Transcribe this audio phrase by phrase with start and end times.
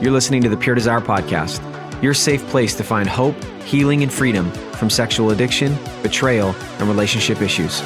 [0.00, 1.62] You're listening to the Pure Desire Podcast,
[2.02, 7.40] your safe place to find hope, healing, and freedom from sexual addiction, betrayal, and relationship
[7.40, 7.80] issues.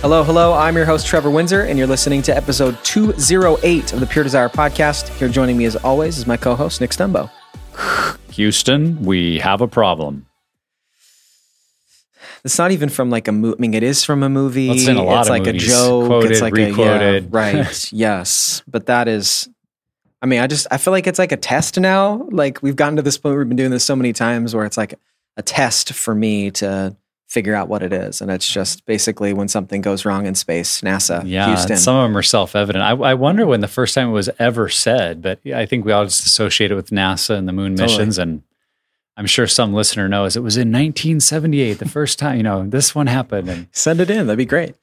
[0.00, 0.54] Hello, hello.
[0.54, 4.48] I'm your host, Trevor Windsor, and you're listening to episode 208 of the Pure Desire
[4.48, 5.10] Podcast.
[5.18, 7.30] Here joining me, as always, is my co host, Nick Stumbo.
[8.30, 10.24] Houston, we have a problem.
[12.44, 13.56] It's not even from like a movie.
[13.58, 14.68] I mean, it is from a movie.
[14.68, 15.64] Well, it's in a lot it's of like movies.
[15.64, 16.06] a joke.
[16.06, 17.02] Quoted, it's like requoted.
[17.02, 17.92] a yeah, right.
[17.92, 19.48] yes, but that is.
[20.22, 22.26] I mean, I just I feel like it's like a test now.
[22.30, 23.36] Like we've gotten to this point.
[23.38, 24.94] We've been doing this so many times where it's like
[25.36, 26.96] a test for me to
[27.28, 30.80] figure out what it is, and it's just basically when something goes wrong in space,
[30.80, 31.76] NASA, Yeah, Houston.
[31.76, 32.82] some of them are self-evident.
[32.82, 35.92] I, I wonder when the first time it was ever said, but I think we
[35.92, 37.98] all just associate it with NASA and the moon Totally.
[37.98, 38.42] missions, and
[39.20, 42.38] I'm sure some listener knows it was in 1978, the first time.
[42.38, 44.26] You know, this one happened, and Send it in.
[44.26, 44.76] That'd be great.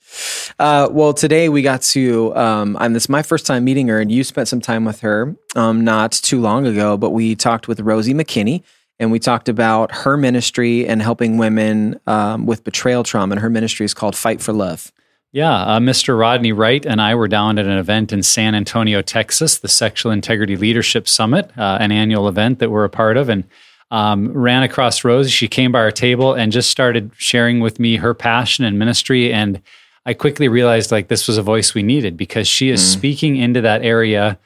[0.60, 4.00] Uh, well, today we got to, um, and this is my first time meeting her,
[4.00, 7.68] and you spent some time with her um, not too long ago, but we talked
[7.68, 8.62] with Rosie Makinney,
[9.00, 13.34] and we talked about her ministry and helping women um, with betrayal trauma.
[13.34, 14.92] And her ministry is called Fight for Love.
[15.32, 16.18] Yeah, uh, Mr.
[16.18, 20.12] Rodney Wright and I were down at an event in San Antonio, Texas, the Sexual
[20.12, 23.44] Integrity Leadership Summit, uh, an annual event that we're a part of, and
[23.92, 25.32] um, ran across Rose.
[25.32, 29.32] She came by our table and just started sharing with me her passion and ministry.
[29.32, 29.62] And
[30.06, 33.62] I quickly realized like this was a voice we needed because she is speaking into
[33.62, 34.40] that area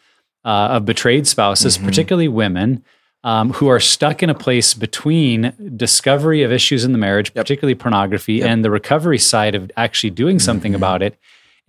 [0.43, 2.83] uh, of betrayed spouses, particularly women.
[3.23, 7.75] Um, who are stuck in a place between discovery of issues in the marriage, particularly
[7.75, 11.19] pornography, and the recovery side of actually doing something about it.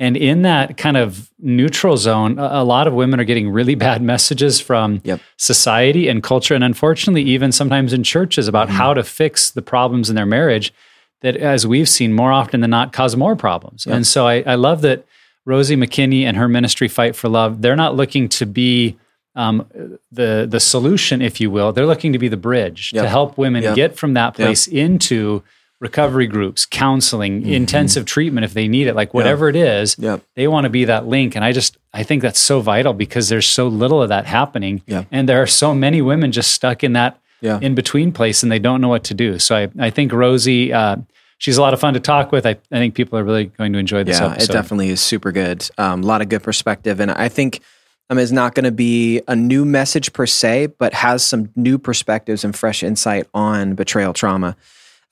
[0.03, 4.03] And in that kind of neutral zone, a, lot of women are getting really bad
[4.03, 5.21] messages from Yep.
[5.37, 10.11] society and culture, and unfortunately, even sometimes in churches about how to fix the problems
[10.11, 10.73] in their marriage
[11.21, 13.87] that, as we've seen more often than not, cause more problems.
[13.87, 15.05] And so I, I love that
[15.45, 18.97] Rosie Makinney and her ministry, Fight for Love, they're not looking to be
[19.37, 19.67] um,
[20.11, 21.73] the the solution, if you will.
[21.73, 23.05] They're looking to be the bridge Yep.
[23.05, 23.77] to help women Yep.
[23.77, 25.43] get from that place into
[25.83, 29.95] recovery groups, counseling, intensive treatment if they need it, like whatever it is.
[29.97, 30.05] Mm-hmm.
[30.05, 30.23] Yep.
[30.37, 33.29] They want to be that link, and I just I think that's so vital because
[33.29, 35.05] there's so little of that happening, Yeah.
[35.11, 37.59] and there are so many women just stuck in that Yeah.
[37.61, 39.39] in between place, and they don't know what to do.
[39.39, 40.73] So I I think Rosie.
[40.73, 40.97] Uh,
[41.39, 42.47] She's a lot of fun to talk with.
[42.47, 44.49] I, I think people are really going to enjoy this yeah, episode.
[44.51, 45.69] it definitely is super good.
[45.77, 47.59] Um, a lot of good perspective, and I think
[48.09, 51.79] um, it's not going to be a new message per se, but has some new
[51.79, 54.55] perspectives and fresh insight on betrayal trauma.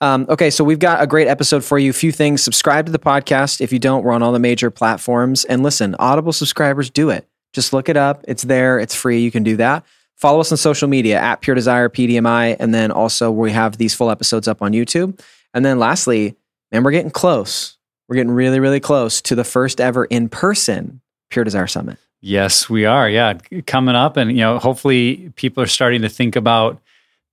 [0.01, 1.91] Um, okay, so we've got a great episode for you.
[1.91, 3.61] A few things: subscribe to the podcast.
[3.61, 5.45] If you don't, we're on all the major platforms.
[5.45, 7.27] And listen, Audible subscribers do it.
[7.53, 8.25] Just look it up.
[8.27, 8.79] It's there.
[8.79, 9.21] It's free.
[9.21, 9.85] You can do that.
[10.15, 13.93] Follow us on social media at Pure Desire PDMI, and then also we have these
[13.93, 15.19] full episodes up on YouTube.
[15.53, 16.35] And then lastly,
[16.71, 17.77] man, we're getting close.
[18.07, 21.97] We're getting really, really close to the first ever in person Pure Desire Summit.
[22.21, 23.09] Yes, we are.
[23.09, 23.33] Yeah,
[23.65, 26.79] coming up, and you know, hopefully, people are starting to think about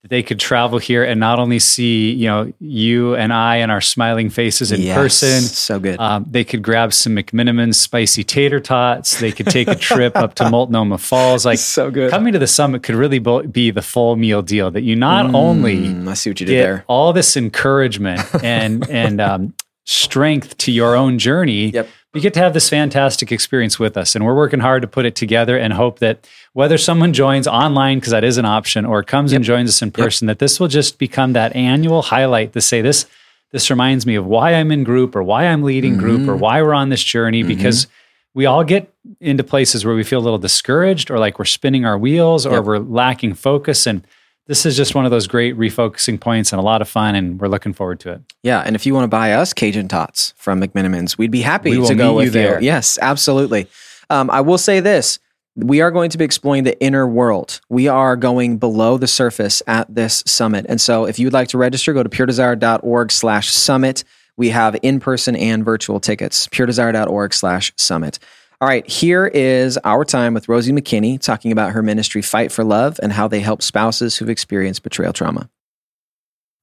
[0.02, 3.72] that they could travel here and not only see you know you and I and
[3.72, 5.40] our smiling faces in Yes, person.
[5.40, 5.98] So good.
[5.98, 9.18] Um, they could grab some McMenamins spicy tater tots.
[9.18, 11.44] They could take a trip up to Multnomah Falls.
[11.44, 12.10] Like so good.
[12.10, 14.70] coming to the summit could really be the full meal deal.
[14.70, 16.84] That you not only Mm, I see what you did there.
[16.86, 19.54] all this encouragement and and um,
[19.84, 21.70] strength to your own journey.
[21.70, 21.88] Yep.
[22.14, 25.04] You get to have this fantastic experience with us, and we're working hard to put
[25.04, 29.02] it together and hope that whether someone joins online because that is an option, or
[29.02, 32.60] comes and joins us in person, that this will just become that annual highlight to
[32.62, 33.04] say this.
[33.52, 36.30] This reminds me of why I'm in group, or why I'm leading group, Mm-hmm.
[36.30, 37.86] or why we're on this journey because.
[38.34, 41.84] We all get into places where we feel a little discouraged or like we're spinning
[41.84, 42.64] our wheels or Yep.
[42.64, 43.84] we're lacking focus.
[43.84, 44.06] And
[44.48, 47.38] this is just one of those great refocusing points and a lot of fun, and
[47.38, 48.22] we're looking forward to it.
[48.42, 51.78] Yeah, and if you want to buy us Cajun Tots from McMenamins, we'd be happy
[51.78, 52.60] We to go with you there.
[52.60, 53.68] Yes, absolutely.
[54.10, 55.18] Um, I will say this:
[55.54, 57.60] we are going to be exploring the inner world.
[57.68, 61.58] We are going below the surface at this summit, and so if you'd like to
[61.58, 64.02] register, go to puredesire.org slash summit.
[64.38, 66.48] We have in-person and virtual tickets.
[66.48, 68.18] puredesire.org/summit.
[68.60, 72.64] All right, here is our time with Rosie Makinney talking about her ministry, Fight for
[72.64, 75.48] Love, and how they help spouses who've experienced betrayal trauma.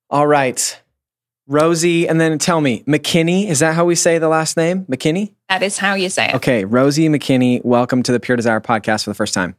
[0.09, 0.81] All right.
[1.47, 4.83] Rosie, and then tell me, Makinney, is that how we say the last name?
[4.85, 5.31] Makinney?
[5.47, 6.35] That is how you say it.
[6.35, 9.55] Okay, Rosie Makinney, welcome to the Pure Desire podcast for the first time.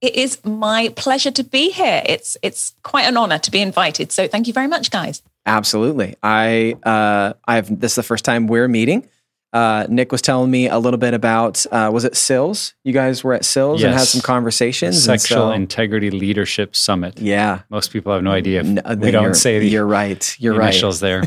[0.00, 2.02] It is my pleasure to be here.
[2.04, 4.10] It's it's quite an honor to be invited.
[4.10, 5.22] So thank you very much, guys.
[5.44, 6.16] Absolutely.
[6.22, 9.08] I uh I've this is the first time we're meeting.
[9.50, 12.74] Uh, Nick was telling me a little bit about uh, was it SILS?
[12.84, 15.02] You guys were at SILS and had some conversations.
[15.02, 17.18] Sexual so- Integrity Leadership Summit.
[17.18, 20.36] yeah, Most people have no idea if No, we don't say the You're right.
[20.38, 20.68] You're right.
[20.68, 21.22] initials there.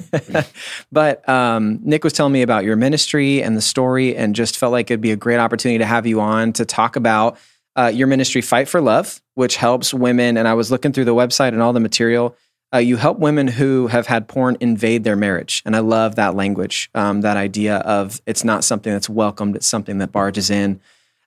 [0.91, 4.71] but um, Nick was telling me about your ministry and the story, and just felt
[4.71, 7.37] like it'd be a great opportunity to have you on to talk about
[7.75, 10.37] uh, your ministry, Fight for Love, which helps women.
[10.37, 12.35] And I was looking through the website and all the material.
[12.73, 16.35] Uh, you help women who have had porn invade their marriage, and I love that
[16.35, 16.89] language.
[16.95, 20.79] Um, that idea of it's not something that's welcomed; it's something that barges in,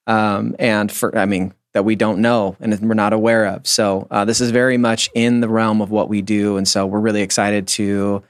[0.06, 3.66] um, and for I mean that we don't know and we're not aware of.
[3.66, 6.86] So uh, this is very much in the realm of what we do, and so
[6.86, 8.22] we're really excited to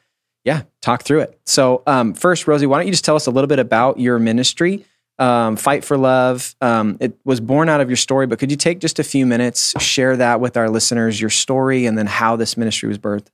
[0.44, 1.40] yeah, talk through it.
[1.46, 4.19] So, um, first, Rosie, why don't you just tell us a little bit about your
[4.19, 4.84] ministry,
[5.19, 6.55] um, Fight for Love?
[6.61, 9.26] Um, it was born out of your story, but could you take just a few
[9.26, 13.26] minutes, share that with our listeners, your story, and then how this ministry was birthed?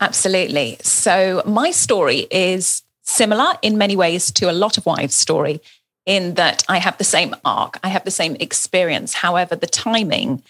[0.00, 0.78] Absolutely.
[0.82, 5.60] So, my story is similar in many ways to a lot of wives' story,
[6.06, 9.14] in that I have the same arc, I have the same experience.
[9.14, 10.42] However, the timing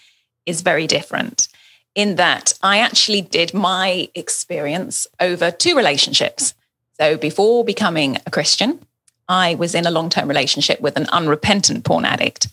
[0.45, 1.47] is very different.
[1.95, 6.55] In that I actually did my experience over two relationships.
[6.99, 8.79] So, before becoming a Christian,
[9.27, 12.47] I was in a long term relationship with an unrepentant porn addict,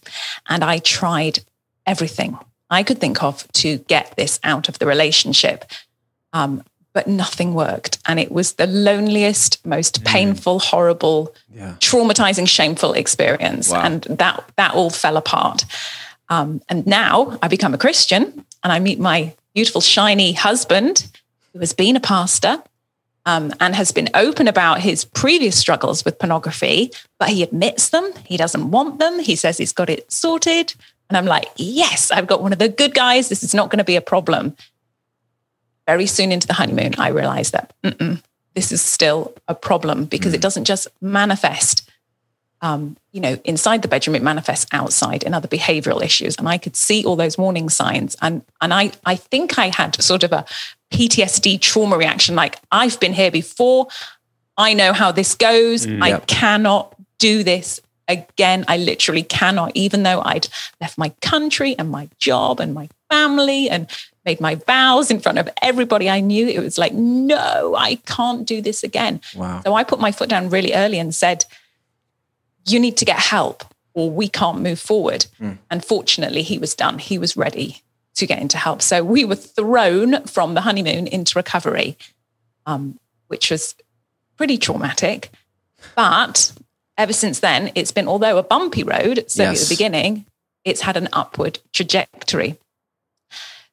[0.49, 1.40] and I tried
[1.87, 2.38] everything
[2.70, 5.64] I could think of to get this out of the relationship.
[6.32, 6.62] Um,
[6.93, 7.99] but nothing worked.
[8.06, 11.75] And it was the loneliest, most painful, horrible, Yeah.
[11.78, 13.69] traumatizing, shameful experience.
[13.70, 13.82] Wow.
[13.82, 15.64] And that that all fell apart.
[16.28, 21.06] Um, and now I become a Christian and I meet my beautiful, shiny husband
[21.52, 22.62] who has been a pastor
[23.31, 26.91] um, and has been open about his previous struggles with pornography,
[27.21, 28.12] but he admits them.
[28.25, 29.21] He doesn't want them.
[29.21, 30.75] He says he's got it sorted.
[31.09, 33.29] And I'm like, yes, I've got one of the good guys.
[33.29, 34.56] This is not going to be a problem.
[35.87, 37.73] Very soon into the honeymoon, I realized that
[38.55, 41.88] this is still a problem because it doesn't just manifest
[42.62, 46.37] um, you know, inside the bedroom, it manifests outside in other behavioral issues.
[46.37, 48.17] And I could see all those warning signs.
[48.21, 50.44] And and I I think I had sort of a
[50.91, 53.87] PTSD trauma reaction, like I've been here before.
[54.57, 55.87] I know how this goes.
[55.87, 56.03] Mm.
[56.03, 56.27] I Yep.
[56.27, 58.65] cannot do this again.
[58.69, 60.49] I literally cannot, even though I'd
[60.81, 63.87] left my country and my job and my family and
[64.25, 66.47] made my vows in front of everybody I knew.
[66.47, 69.21] It was like, no, I can't do this again.
[69.35, 69.63] Wow.
[69.65, 71.45] So I put my foot down really early and said,
[72.67, 73.65] you need to get help
[73.95, 75.27] or we can't move forward.
[75.41, 75.59] Mm.
[75.71, 76.99] And fortunately, he was done.
[76.99, 77.83] He was ready
[78.17, 78.83] to get into help.
[78.83, 81.97] So we were thrown from the honeymoon into recovery,
[82.67, 82.99] um,
[83.29, 83.75] which was
[84.37, 85.31] pretty traumatic.
[85.97, 86.53] But
[86.99, 90.27] ever since then, it's been, although a bumpy road, so at the beginning,
[90.65, 92.59] it's had an upward trajectory.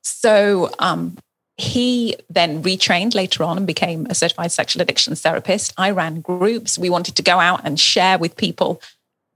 [0.02, 1.18] So um,
[1.58, 5.74] he then retrained later on and became a certified sexual addictions therapist.
[5.78, 6.78] I ran groups.
[6.78, 8.82] We wanted to go out and share with people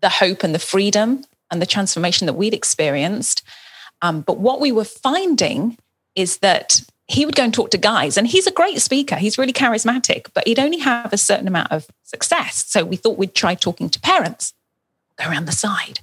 [0.02, 3.44] the hope and the freedom and the transformation that we'd experienced.
[4.02, 5.78] Um, but what we were finding
[6.16, 9.16] is that he would go and talk to guys, and he's a great speaker.
[9.16, 12.66] He's really charismatic, but he'd only have a certain amount of success.
[12.68, 14.54] So we thought we'd try talking to parents,
[15.18, 16.00] go around the side,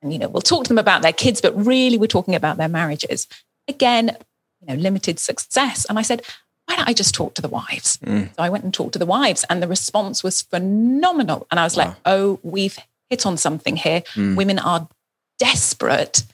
[0.00, 2.56] and you know we'll talk to them about their kids, but really we're talking about
[2.56, 3.26] their marriages.
[3.68, 4.16] Again,
[4.60, 5.84] you know, limited success.
[5.88, 6.22] And I said,
[6.66, 7.98] why don't I just talk to the wives?
[8.36, 11.46] So I went and talked to the wives, and the response was phenomenal.
[11.50, 12.78] And I was like, oh, we've
[13.10, 14.02] hit on something here.
[14.36, 14.88] Women are
[15.38, 16.24] desperate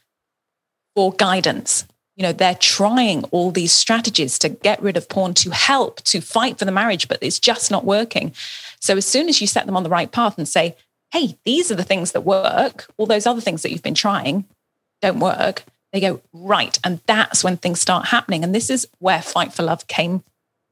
[0.94, 1.86] for guidance.
[2.16, 6.20] You know, they're trying all these strategies to get rid of porn, to help, to
[6.20, 8.34] fight for the marriage, but it's just not working.
[8.80, 10.76] So as soon as you set them on the right path and say,
[11.10, 14.44] hey, these are the things that work, all those other things that you've been trying
[15.00, 16.78] don't work, they go, right.
[16.84, 18.44] And that's when things start happening.
[18.44, 20.22] And this is where Fight for Love came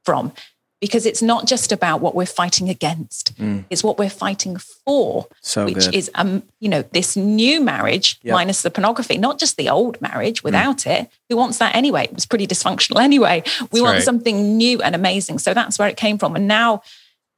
[0.04, 0.32] from,
[0.80, 3.64] because it's not just about what we're fighting against, mm.
[3.68, 5.94] it's what we're fighting for, So which good.
[5.94, 8.34] is, um, you know, this new marriage Yep.
[8.34, 10.44] minus the pornography, not just the old marriage mm.
[10.44, 11.10] without it.
[11.28, 12.04] Who wants that anyway?
[12.04, 13.42] It was pretty dysfunctional anyway.
[13.70, 14.02] We want right.
[14.02, 15.38] something new and amazing.
[15.38, 16.34] So that's where it came from.
[16.34, 16.82] And now,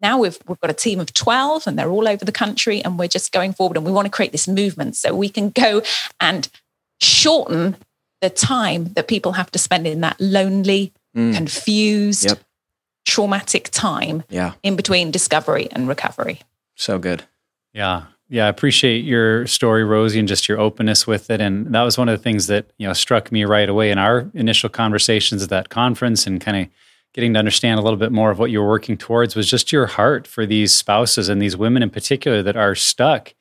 [0.01, 2.99] now we've we've got a team of 12 and they're all over the country and
[2.99, 5.83] we're just going forward and we want to create this movement so we can go
[6.21, 6.49] and
[7.01, 7.77] shorten
[8.21, 11.35] the time that people have to spend in that lonely, mm.
[11.35, 12.41] confused, Yep.
[13.05, 14.53] Traumatic time Yeah.
[14.63, 16.41] in between discovery and recovery.
[16.77, 17.25] So good.
[17.75, 18.05] Yeah.
[18.29, 18.47] Yeah.
[18.47, 21.41] I appreciate your story, Rosie, and just your openness with it.
[21.41, 23.99] And that was one of the things that, you know, struck me right away in
[23.99, 26.69] our initial conversations at that conference and kind of
[27.15, 29.71] getting to understand a little bit more of what you were working towards was just
[29.71, 33.35] your heart for these spouses and these women in particular that are stuck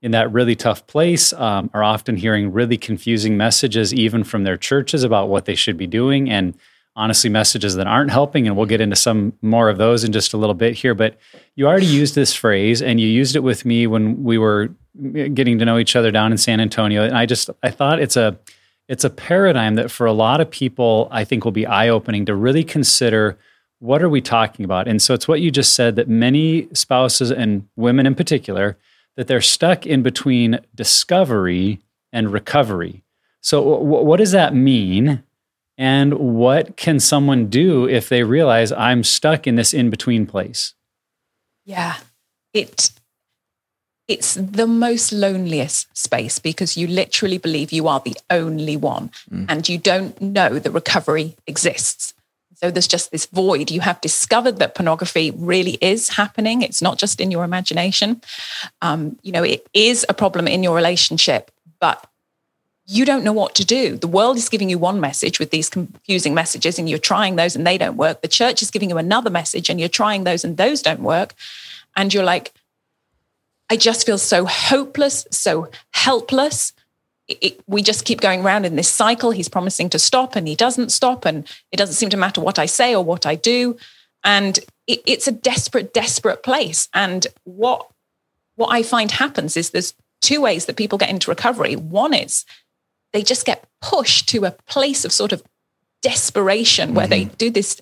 [0.00, 4.56] in that really tough place, um, are often hearing really confusing messages, even from their
[4.56, 6.30] churches about what they should be doing.
[6.30, 6.54] And
[6.98, 8.46] honestly messages that aren't helping.
[8.46, 10.94] And we'll get into some more of those in just a little bit here.
[10.94, 11.16] But
[11.54, 14.70] you already used this phrase and you used it with me when we were
[15.12, 17.04] getting to know each other down in San Antonio.
[17.04, 18.36] And I just, I thought it's a,
[18.88, 22.26] it's a paradigm that for a lot of people, I think will be eye opening
[22.26, 23.38] to really consider
[23.78, 24.88] what are we talking about?
[24.88, 28.76] And so it's what you just said that many spouses and women in particular,
[29.16, 31.80] that they're stuck in between discovery
[32.12, 33.04] and recovery.
[33.40, 35.22] So, w- what does that mean?
[35.78, 40.74] And what can someone do if they realize I'm stuck in this in between place?
[41.64, 41.98] Yeah,
[42.52, 42.90] it
[44.08, 49.44] it's the most loneliest space because you literally believe you are the only one mm.
[49.50, 52.14] and you don't know that recovery exists.
[52.54, 53.70] So there's just this void.
[53.70, 56.62] You have discovered that pornography really is happening.
[56.62, 58.22] It's not just in your imagination.
[58.80, 62.04] Um, you know, it is a problem in your relationship, but
[62.90, 63.96] you don't know what to do.
[63.96, 67.54] The world is giving you one message with these confusing messages, and you're trying those
[67.54, 68.22] and they don't work.
[68.22, 71.34] The church is giving you another message, and you're trying those and those don't work.
[71.94, 72.52] And you're like,
[73.70, 76.72] I just feel so hopeless, so helpless.
[77.26, 79.32] It, it, we just keep going around in this cycle.
[79.32, 81.26] He's promising to stop and he doesn't stop.
[81.26, 83.76] And it doesn't seem to matter what I say or what I do.
[84.24, 86.88] And it, it's a desperate, desperate place.
[86.94, 87.90] And what,
[88.56, 89.92] what I find happens is there's
[90.22, 91.76] two ways that people get into recovery.
[91.76, 92.46] One is
[93.12, 95.42] they just get pushed to a place of sort of
[96.02, 97.28] desperation where mm-hmm.
[97.28, 97.80] they do this,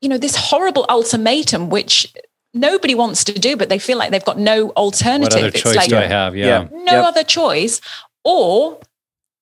[0.00, 2.12] you know, this horrible ultimatum, which
[2.52, 5.32] nobody wants to do, but they feel like they've got no alternative.
[5.32, 6.36] What other choice like, do I have?
[6.36, 6.46] Yeah.
[6.62, 6.68] yeah.
[6.70, 7.04] No yep.
[7.04, 7.80] other choice.
[8.24, 8.80] Or,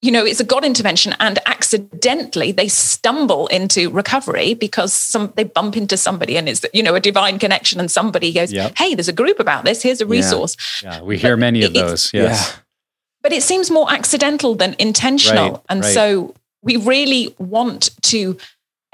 [0.01, 5.45] you know, it's a God intervention and accidentally they stumble into recovery because some they
[5.45, 8.77] bump into somebody and it's, you know, a divine connection and somebody goes, yep.
[8.77, 9.83] Hey, there's a group about this.
[9.83, 10.57] Here's a resource.
[10.83, 12.13] Yeah, yeah we hear but many of those.
[12.13, 12.51] Yes.
[12.51, 12.62] Yeah
[13.23, 15.53] but it seems more accidental than intentional.
[15.53, 15.95] Right, and right.
[15.95, 18.37] so we really want to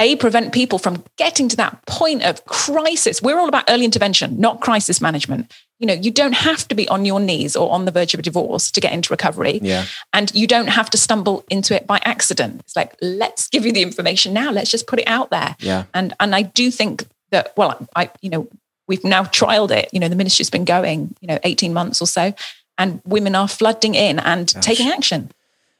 [0.00, 3.20] a prevent people from getting to that point of crisis.
[3.20, 5.52] We're all about early intervention, not crisis management.
[5.80, 8.20] You know, you don't have to be on your knees or on the verge of
[8.20, 9.58] a divorce to get into recovery.
[9.62, 9.86] Yeah.
[10.12, 12.60] And you don't have to stumble into it by accident.
[12.60, 14.52] It's like, let's give you the information now.
[14.52, 15.56] Let's just put it out there.
[15.58, 15.84] Yeah.
[15.94, 18.48] And and I do think that, well, I, you know,
[18.86, 19.88] we've now trialed it.
[19.92, 22.34] You know, the ministry's been going, you know, 18 months or so
[22.78, 24.64] and women are flooding in and Gosh.
[24.64, 25.30] taking action.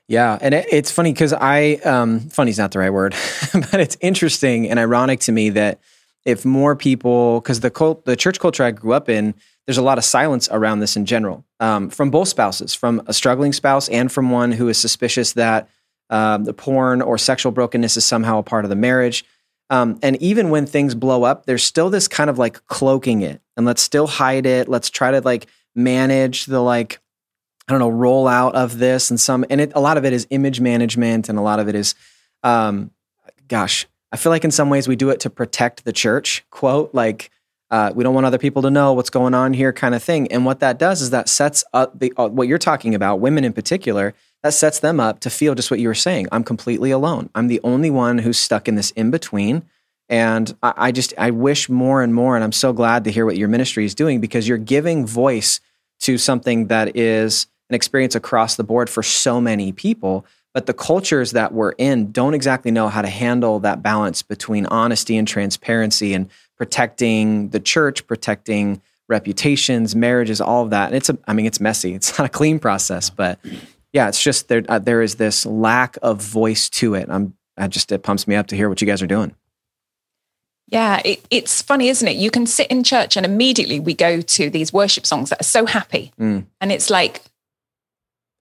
[0.09, 3.14] Yeah, and it, it's funny because I um, funny is not the right word,
[3.52, 5.81] but it's interesting and ironic to me that
[6.25, 9.35] if more people, because the cult, the church culture I grew up in,
[9.67, 13.12] there's a lot of silence around this in general um, from both spouses, from a
[13.12, 15.69] struggling spouse and from one who is suspicious that
[16.11, 19.26] um, the porn or sexual brokenness is somehow a part of the marriage.
[19.69, 23.43] Um, and even when things blow up, there's still this kind of like cloaking it,
[23.57, 24.69] and let's still hide it.
[24.69, 27.00] Let's try to like manage the like
[27.68, 30.26] I don't know rollout of this and some and it a lot of it is
[30.30, 31.94] image management and a lot of it is
[32.42, 32.90] um
[33.48, 36.94] gosh I feel like in some ways we do it to protect the church quote
[36.94, 37.30] like
[37.70, 40.30] uh, we don't want other people to know what's going on here kind of thing.
[40.32, 43.44] And what that does is that sets up the uh, what you're talking about women
[43.44, 46.28] in particular that sets them up to feel just what you were saying.
[46.32, 47.28] I'm completely alone.
[47.34, 49.64] I'm the only one who's stuck in this in between
[50.08, 53.26] and I, I just I wish more and more and I'm so glad to hear
[53.26, 55.60] what your ministry is doing because you're giving voice
[56.00, 60.24] to something that is an experience across the board for so many people.
[60.54, 64.66] But the cultures that we're in don't exactly know how to handle that balance between
[64.66, 70.86] honesty and transparency and protecting the church, protecting reputations, marriages, all of that.
[70.86, 71.94] And it's a, I mean, it's messy.
[71.94, 73.38] It's not a clean process, but
[73.92, 74.62] yeah, it's just there.
[74.68, 77.08] Uh, there is this lack of voice to it.
[77.10, 79.34] I'm, I just it pumps me up to hear what you guys are doing.
[80.70, 82.16] Yeah, it, it's funny, isn't it?
[82.16, 85.44] You can sit in church and immediately we go to these worship songs that are
[85.44, 86.12] so happy.
[86.20, 86.44] Mm.
[86.60, 87.22] And it's like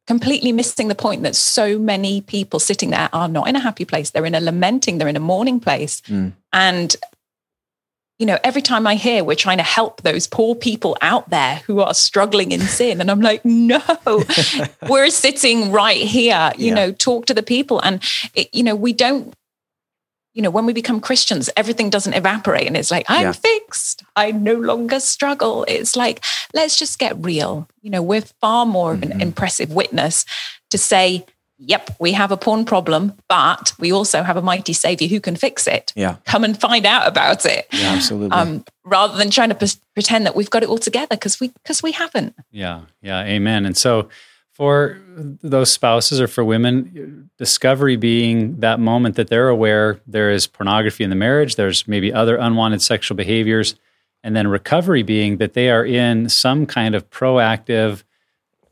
[0.08, 3.86] completely missing the point that so many people sitting there are not in a happy
[3.86, 4.10] place.
[4.10, 6.02] They're in a lamenting, they're in a mourning place.
[6.02, 6.34] Mm.
[6.52, 6.96] And,
[8.20, 11.58] you know, every time I hear we're trying to help those poor people out there
[11.66, 13.82] who are struggling in sin, and I'm like, no,
[14.90, 16.74] we're sitting right here, you yeah.
[16.74, 17.80] know, talk to the people.
[17.80, 18.02] And,
[18.34, 19.34] it, you know, we don't
[20.38, 23.32] you know, when we become Christians, everything doesn't evaporate and it's like, I'm yeah.
[23.32, 24.04] fixed.
[24.16, 25.66] I no longer struggle.
[25.68, 27.68] It's like, let's just get real.
[27.82, 29.22] You know, we're far more of an mm-hmm.
[29.22, 30.26] impressive witness
[30.70, 31.26] to say,
[31.58, 35.36] yep, we have a porn problem, but we also have a mighty savior who can
[35.36, 35.92] fix it.
[35.96, 36.18] Yeah.
[36.26, 37.66] Come and find out about it.
[37.72, 38.38] Yeah, absolutely.
[38.38, 41.48] Um, rather than trying to p- pretend that we've got it all together because we
[41.48, 42.36] because we haven't.
[42.52, 42.82] Yeah.
[43.02, 43.24] Yeah.
[43.24, 43.66] Amen.
[43.66, 44.10] And so
[44.58, 50.48] for those spouses or for women, discovery being that moment that they're aware there is
[50.48, 53.76] pornography in the marriage, there's maybe other unwanted sexual behaviors,
[54.24, 58.02] and then recovery being that they are in some kind of proactive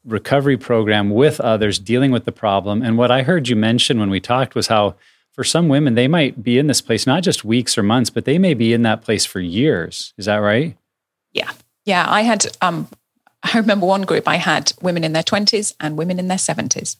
[0.03, 2.81] recovery program with others dealing with the problem.
[2.81, 4.95] And what I heard you mention when we talked was how
[5.33, 8.25] for some women, they might be in this place not just weeks or months, but
[8.25, 10.15] they may be in that place for years.
[10.17, 10.75] Is that right?
[11.31, 11.51] Yeah.
[11.85, 12.05] Yeah.
[12.09, 12.87] I had, um,
[13.45, 16.97] I remember one group I had women in their 20s and women in their 70s.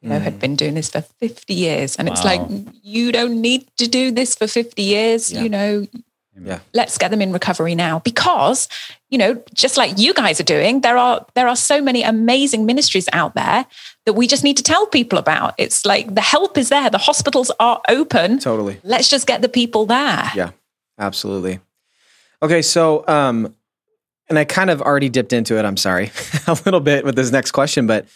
[0.00, 0.22] You know, mm.
[0.22, 1.96] had been doing this for 50 years.
[1.96, 2.12] And wow.
[2.12, 2.40] it's like,
[2.82, 5.32] you don't need to do this for 50 years.
[5.32, 5.42] Yeah.
[5.42, 5.86] You know,
[6.40, 6.60] yeah.
[6.72, 8.68] let's get them in recovery now because
[9.10, 12.64] you know just like you guys are doing there are there are so many amazing
[12.64, 13.66] ministries out there
[14.06, 16.98] that we just need to tell people about it's like the help is there the
[16.98, 20.50] hospitals are open totally let's just get the people there yeah
[20.98, 21.58] absolutely
[22.40, 23.52] okay so um
[24.28, 26.10] and i kind of already dipped into it i'm sorry
[26.46, 28.06] a little bit with this next question but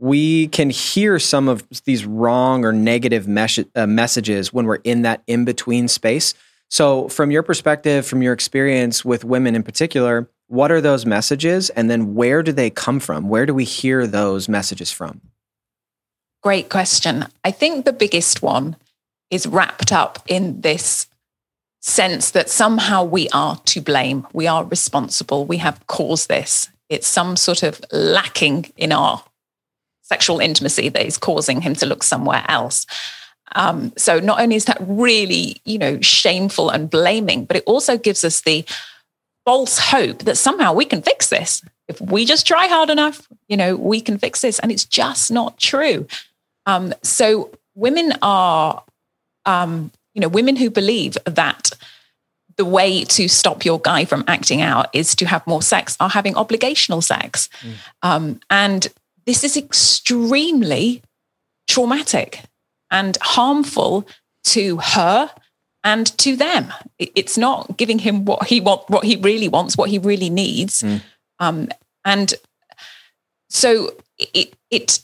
[0.00, 5.02] we can hear some of these wrong or negative mes- uh, messages when we're in
[5.02, 6.34] that in between space
[6.70, 11.70] so, from your perspective, from your experience with women in particular, what are those messages?
[11.70, 13.28] And then where do they come from?
[13.28, 15.20] Where do we hear those messages from?
[16.42, 17.26] Great question.
[17.42, 18.76] I think the biggest one
[19.30, 21.07] is wrapped up in this
[21.88, 26.68] sense that somehow we are to blame, we are responsible, we have caused this.
[26.88, 29.22] It's some sort of lacking in our
[30.02, 32.86] sexual intimacy that is causing him to look somewhere else.
[33.54, 37.96] Um, so not only is that really, you know, shameful and blaming, but it also
[37.98, 38.64] gives us the
[39.44, 41.62] false hope that somehow we can fix this.
[41.88, 44.58] If we just try hard enough, you know, we can fix this.
[44.58, 46.06] And it's just not true.
[46.66, 48.82] Um, so women are,
[49.46, 51.70] um, you know, women who believe that
[52.56, 56.08] the way to stop your guy from acting out is to have more sex are
[56.08, 57.48] having obligational sex.
[57.60, 57.74] Mm.
[58.02, 58.88] Um, and
[59.26, 61.02] this is extremely
[61.68, 62.42] traumatic
[62.90, 64.08] and harmful
[64.42, 65.30] to her
[65.84, 66.74] and to them.
[66.98, 70.82] It's not giving him what he want, what he really wants, what he really needs,
[70.82, 71.00] mm.
[71.38, 71.68] um,
[72.04, 72.34] and
[73.48, 74.98] so it it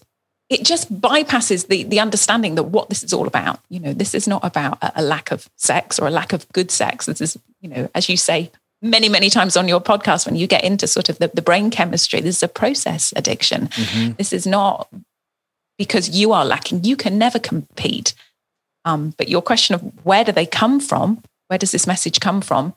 [0.50, 3.60] it just bypasses the the understanding that what this is all about.
[3.68, 6.50] You know, this is not about a, a lack of sex or a lack of
[6.52, 7.06] good sex.
[7.06, 8.50] This is, you know, as you say
[8.82, 11.70] many many times on your podcast when you get into sort of the, the brain
[11.70, 14.12] chemistry this is a process addiction mm-hmm.
[14.18, 14.90] this is not
[15.78, 16.84] because you are lacking.
[16.84, 18.14] You can never compete.
[18.84, 21.22] Um, but your question of where do they come from?
[21.48, 22.74] Where does this message come from?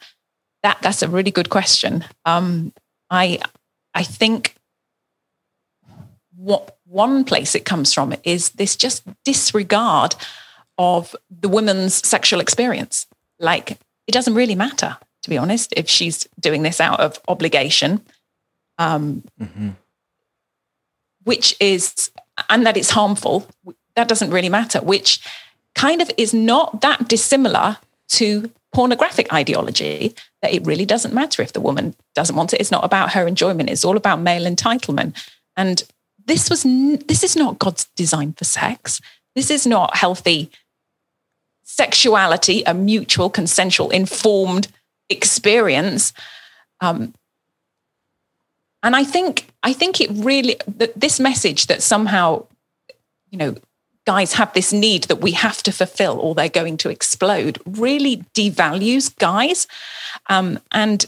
[0.64, 2.06] That that's a really good question.
[2.26, 2.74] Um,
[3.10, 3.40] I
[3.94, 4.56] I think
[6.38, 10.16] what one place it comes from is this just disregard
[10.78, 13.08] of the woman's sexual experience.
[13.40, 13.72] Like
[14.06, 18.02] it doesn't really matter, to be honest, if she's doing this out of obligation.
[18.78, 19.70] Um, mm-hmm.
[21.24, 22.12] Which is
[22.50, 23.48] and that it's harmful,
[23.96, 25.20] that doesn't really matter, which
[25.74, 27.78] kind of is not that dissimilar
[28.10, 32.62] to pornographic ideology that it really doesn't matter if the woman doesn't want it.
[32.62, 33.70] It's not about her enjoyment.
[33.70, 35.18] It's all about male entitlement.
[35.56, 35.84] And
[36.28, 36.64] this was
[37.08, 39.02] this is not God's design for sex.
[39.36, 40.52] This is not healthy
[41.68, 44.68] sexuality, a mutual, consensual, informed
[45.10, 46.14] experience.
[46.82, 47.14] Um,
[48.82, 52.46] and I think I think it really that this message that somehow,
[53.30, 53.56] you know,
[54.06, 58.24] guys have this need that we have to fulfill or they're going to explode really
[58.34, 59.68] devalues guys,
[60.30, 61.06] um, and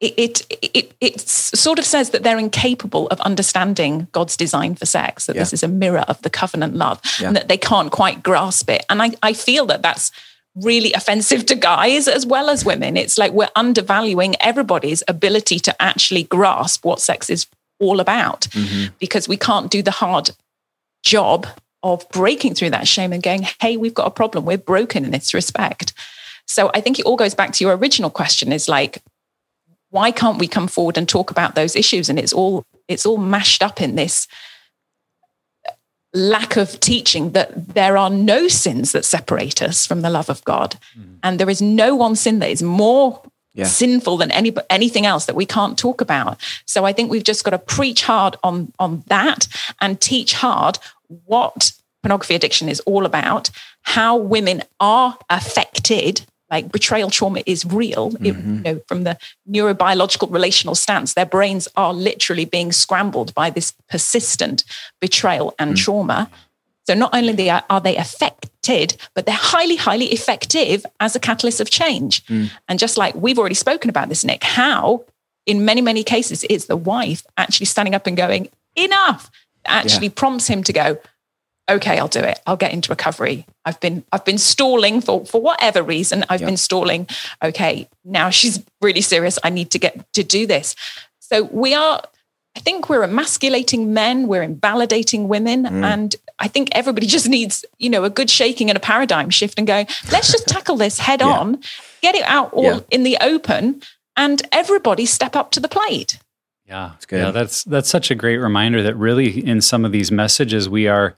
[0.00, 4.86] it, it, it it sort of says that they're incapable of understanding God's design for
[4.86, 5.26] sex.
[5.26, 5.42] That yeah.
[5.42, 7.28] this is a mirror of the covenant love, yeah.
[7.28, 8.84] and that they can't quite grasp it.
[8.88, 10.10] And I I feel that that's
[10.56, 12.96] really offensive to guys as well as women.
[12.96, 17.46] It's like we're undervaluing everybody's ability to actually grasp what sex is
[17.78, 18.92] all about mm-hmm.
[18.98, 20.30] because we can't do the hard
[21.04, 21.46] job
[21.82, 24.44] of breaking through that shame and going, hey, we've got a problem.
[24.44, 25.92] We're broken in this respect.
[26.46, 29.02] So I think it all goes back to your original question is like,
[29.90, 32.08] why can't we come forward and talk about those issues?
[32.08, 34.26] And it's all it's all mashed up in this
[36.12, 40.44] lack of teaching that there are no sins that separate us from the love of
[40.44, 40.76] God.
[40.98, 41.18] Mm.
[41.22, 43.22] And there is no one sin that is more
[43.54, 43.66] yeah.
[43.66, 46.40] sinful than any, anything else that we can't talk about.
[46.66, 49.46] So I think we've just got to preach hard on, on that
[49.80, 50.78] and teach hard
[51.26, 51.72] what
[52.02, 53.50] pornography addiction is all about,
[53.82, 58.26] how women are affected like betrayal trauma is real mm-hmm.
[58.26, 63.50] it, you know from the neurobiological relational stance their brains are literally being scrambled by
[63.50, 64.64] this persistent
[65.00, 65.84] betrayal and mm-hmm.
[65.84, 66.30] trauma
[66.86, 71.60] so not only are, are they affected but they're highly highly effective as a catalyst
[71.60, 72.50] of change mm.
[72.68, 75.04] and just like we've already spoken about this nick how
[75.46, 79.30] in many many cases it's the wife actually standing up and going enough
[79.66, 80.12] actually yeah.
[80.14, 80.98] prompts him to go
[81.70, 82.40] okay, I'll do it.
[82.46, 83.46] I'll get into recovery.
[83.64, 86.24] I've been I've been stalling for for whatever reason.
[86.28, 86.48] I've yep.
[86.48, 87.08] been stalling.
[87.42, 89.38] Okay, now she's really serious.
[89.42, 90.74] I need to get to do this.
[91.20, 92.02] So we are
[92.56, 95.84] I think we're emasculating men, we're invalidating women, mm.
[95.84, 99.56] and I think everybody just needs, you know, a good shaking and a paradigm shift
[99.56, 101.28] and going, let's just tackle this head yeah.
[101.28, 101.60] on,
[102.02, 102.80] get it out all yeah.
[102.90, 103.82] in the open,
[104.16, 106.18] and everybody step up to the plate.
[106.66, 107.20] Yeah, that's good.
[107.20, 110.88] Yeah, that's that's such a great reminder that really in some of these messages we
[110.88, 111.16] are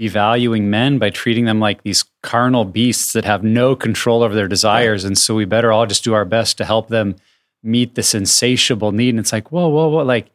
[0.00, 4.48] devaluing men by treating them like these carnal beasts that have no control over their
[4.48, 7.16] desires, and so we better all just do our best to help them
[7.62, 9.10] meet this insatiable need.
[9.10, 10.30] And it's like, whoa, whoa, whoa, like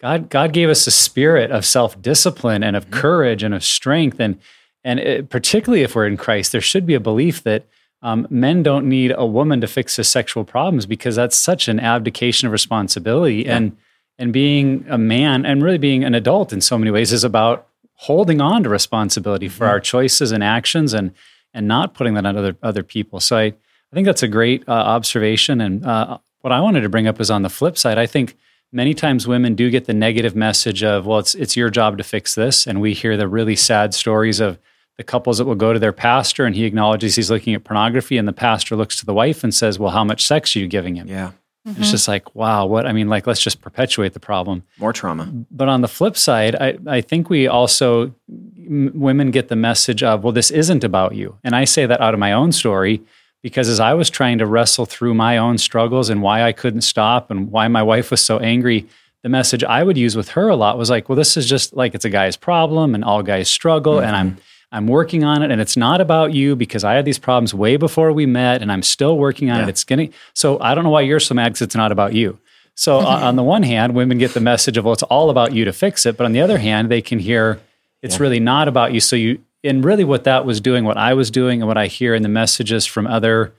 [0.00, 3.00] God, God gave us a spirit of self discipline and of mm-hmm.
[3.00, 4.38] courage and of strength, and
[4.84, 7.66] and it, particularly if we're in Christ, there should be a belief that
[8.02, 11.80] um, men don't need a woman to fix his sexual problems because that's such an
[11.80, 13.56] abdication of responsibility yeah.
[13.56, 13.76] and
[14.18, 17.66] and being a man and really being an adult in so many ways is about
[17.96, 19.72] holding on to responsibility for mm-hmm.
[19.72, 21.12] our choices and actions and
[21.52, 23.20] and not putting that on other other people.
[23.20, 23.54] So I
[23.92, 25.60] I think that's a great uh, observation.
[25.60, 27.98] And uh, what I wanted to bring up is on the flip side.
[27.98, 28.36] I think
[28.72, 32.04] many times women do get the negative message of, well, it's it's your job to
[32.04, 34.58] fix this, and we hear the really sad stories of
[34.96, 38.18] the couples that will go to their pastor and he acknowledges he's looking at pornography,
[38.18, 40.68] and the pastor looks to the wife and says, well, how much sex are you
[40.68, 41.06] giving him?
[41.06, 41.32] Yeah.
[41.66, 41.82] Mm-hmm.
[41.82, 44.62] It's just like, wow, what I mean, like, let's just perpetuate the problem.
[44.78, 45.28] More trauma.
[45.50, 50.02] But on the flip side, I, I think we also, m- women get the message
[50.02, 51.38] of, well, this isn't about you.
[51.42, 53.02] And I say that out of my own story
[53.42, 56.82] because as I was trying to wrestle through my own struggles and why I couldn't
[56.82, 58.86] stop and why my wife was so angry,
[59.22, 61.74] the message I would use with her a lot was like, well, this is just
[61.74, 63.94] like it's a guy's problem and all guys struggle.
[63.94, 64.06] Mm-hmm.
[64.06, 64.38] And I'm,
[64.72, 67.76] I'm working on it and it's not about you because I had these problems way
[67.76, 69.62] before we met and I'm still working on yeah.
[69.64, 69.68] it.
[69.70, 72.38] It's getting so I don't know why you're so mad because it's not about you.
[72.74, 75.64] So on the one hand, women get the message of well, it's all about you
[75.64, 77.60] to fix it, but on the other hand, they can hear
[78.02, 78.22] it's yeah.
[78.22, 79.00] really not about you.
[79.00, 81.86] So you and really what that was doing, what I was doing, and what I
[81.86, 83.52] hear in the messages from other,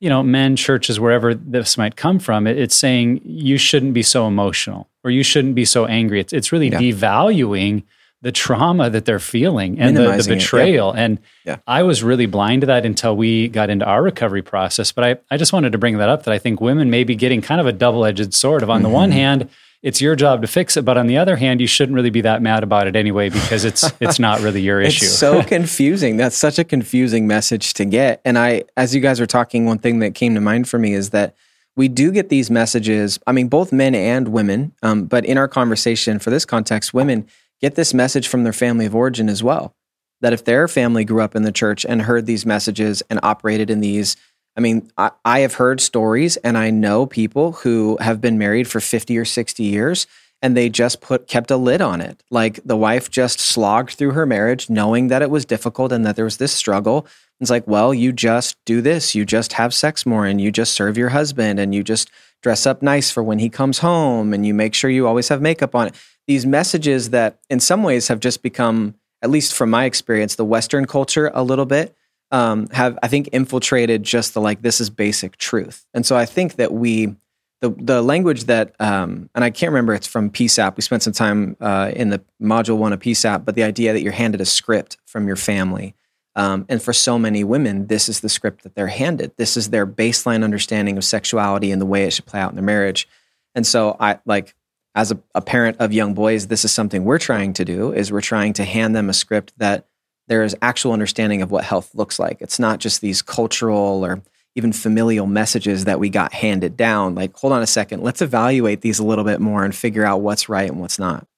[0.00, 4.02] you know, men, churches, wherever this might come from, it, it's saying you shouldn't be
[4.02, 6.20] so emotional or you shouldn't be so angry.
[6.20, 6.80] It's it's really yeah.
[6.80, 7.84] devaluing
[8.20, 10.92] the trauma that they're feeling and the, the, betrayal.
[10.94, 11.02] Yeah.
[11.02, 11.56] And yeah.
[11.66, 14.90] I was really blind to that until we got into our recovery process.
[14.90, 17.14] But I, I just wanted to bring that up that I think women may be
[17.14, 18.82] getting kind of a double edged sword of on mm-hmm.
[18.84, 19.48] the one hand,
[19.82, 20.84] it's your job to fix it.
[20.84, 23.64] But on the other hand, you shouldn't really be that mad about it anyway because
[23.64, 25.04] it's it's not really your issue.
[25.04, 26.16] It's so confusing.
[26.16, 28.20] That's such a confusing message to get.
[28.24, 30.94] And I, as you guys were talking, one thing that came to mind for me
[30.94, 31.36] is that
[31.76, 33.20] we do get these messages.
[33.28, 34.72] I mean, both men and women.
[34.82, 37.28] Um, but in our conversation for this context, women
[37.60, 39.74] get this message from their family of origin as well.
[40.20, 43.70] That if their family grew up in the church and heard these messages and operated
[43.70, 44.16] in these,
[44.56, 48.66] I mean, I, I have heard stories and I know people who have been married
[48.66, 50.06] for 50 or 60 years
[50.42, 52.22] and they just put kept a lid on it.
[52.30, 56.16] Like the wife just slogged through her marriage knowing that it was difficult and that
[56.16, 57.06] there was this struggle.
[57.40, 60.72] It's like, well, you just do this, you just have sex more and you just
[60.72, 62.10] serve your husband and you just
[62.42, 65.40] dress up nice for when he comes home and you make sure you always have
[65.40, 65.90] makeup on
[66.26, 70.44] these messages that in some ways have just become at least from my experience the
[70.44, 71.96] western culture a little bit
[72.30, 75.86] um, have i think infiltrated just the like this is basic truth.
[75.94, 77.16] And so i think that we
[77.60, 81.12] the the language that um, and i can't remember it's from psap we spent some
[81.12, 84.44] time uh, in the module one of psap but the idea that you're handed a
[84.44, 85.94] script from your family
[86.38, 89.68] um, and for so many women this is the script that they're handed this is
[89.68, 93.06] their baseline understanding of sexuality and the way it should play out in their marriage
[93.54, 94.54] and so i like
[94.98, 98.10] as a, a, parent of young boys, this is something we're trying to do is
[98.10, 99.86] we're trying to hand them a script that
[100.26, 102.38] there is actual understanding of what health looks like.
[102.40, 104.20] It's not just these cultural or
[104.56, 107.14] even familial messages that we got handed down.
[107.14, 110.20] Like, hold on a second, let's evaluate these a little bit more and figure out
[110.20, 111.28] what's right and what's not.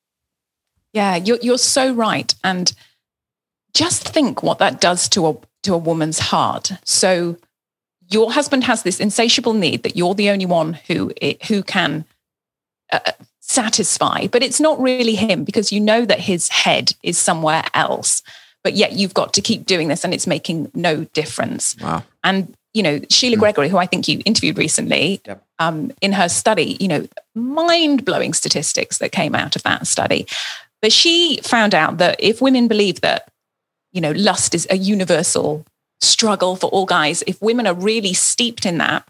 [0.94, 2.34] Yeah, you're, you're so right.
[2.42, 2.72] And
[3.74, 6.72] just think what that does to a, to a woman's heart.
[6.84, 7.36] So
[8.08, 11.12] your husband has this insatiable need that you're the only one who,
[11.48, 12.04] who can
[12.92, 17.64] uh, satisfy, but it's not really him because you know that his head is somewhere
[17.74, 18.22] else.
[18.62, 21.76] But yet you've got to keep doing this and it's making no difference.
[21.80, 22.02] Wow.
[22.22, 23.40] And, you know, Sheila mm.
[23.40, 25.42] Gregoire, who I think you interviewed recently, yep.
[25.58, 30.26] um, in her study, you know, mind blowing statistics that came out of that study.
[30.82, 33.30] But she found out that if women believe that,
[33.92, 35.64] you know, lust is a universal
[36.00, 39.06] struggle for all guys, if women are really steeped in that,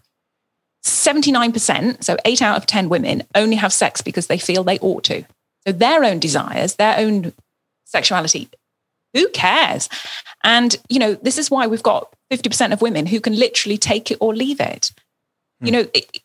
[0.83, 5.03] 79%, so eight out of 10 women, only have sex because they feel they ought
[5.05, 5.23] to.
[5.65, 7.33] So their own desires, their own
[7.85, 8.49] sexuality,
[9.13, 9.89] who cares?
[10.43, 14.09] And, you know, this is why we've got 50% of women who can literally take
[14.09, 14.91] it or leave it.
[15.59, 15.65] Hmm.
[15.65, 16.19] You know, it,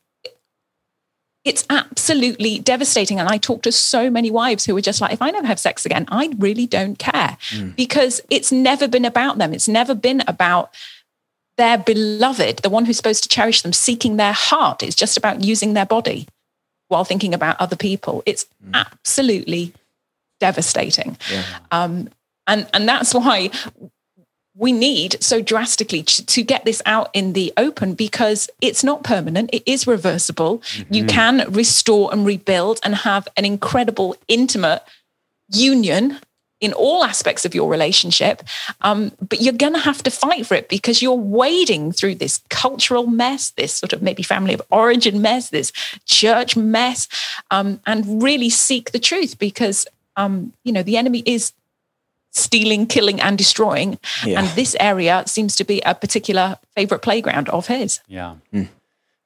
[1.46, 3.20] it's absolutely devastating.
[3.20, 5.58] And I talk to so many wives who are just like, if I never have
[5.58, 7.74] sex again, I really don't care mm.
[7.76, 9.54] because it's never been about them.
[9.54, 10.74] It's never been about
[11.56, 14.82] their beloved, the one who's supposed to cherish them, seeking their heart.
[14.82, 16.26] It's just about using their body
[16.88, 18.22] while thinking about other people.
[18.26, 18.74] It's mm.
[18.74, 19.72] absolutely
[20.40, 21.16] devastating.
[21.32, 21.44] Yeah.
[21.70, 22.10] Um,
[22.48, 23.50] And, and that's why
[24.58, 29.50] we need so drastically to get this out in the open because it's not permanent.
[29.52, 30.58] It is reversible.
[30.58, 30.94] Mm-hmm.
[30.94, 34.82] you can restore and rebuild and have an incredible intimate
[35.52, 36.18] union
[36.60, 38.42] in all aspects of your relationship.
[38.80, 42.40] Um, but you're going to have to fight for it because you're wading through this
[42.48, 45.70] cultural mess this sort of maybe family of origin mess this
[46.06, 47.08] church mess
[47.50, 51.52] um, and really seek the truth because um, you know the enemy is
[52.36, 53.98] stealing, killing, and destroying.
[54.24, 54.40] Yeah.
[54.40, 58.00] And this area seems to be a particular favorite playground of his.
[58.08, 58.36] Yeah.
[58.52, 58.68] Mm.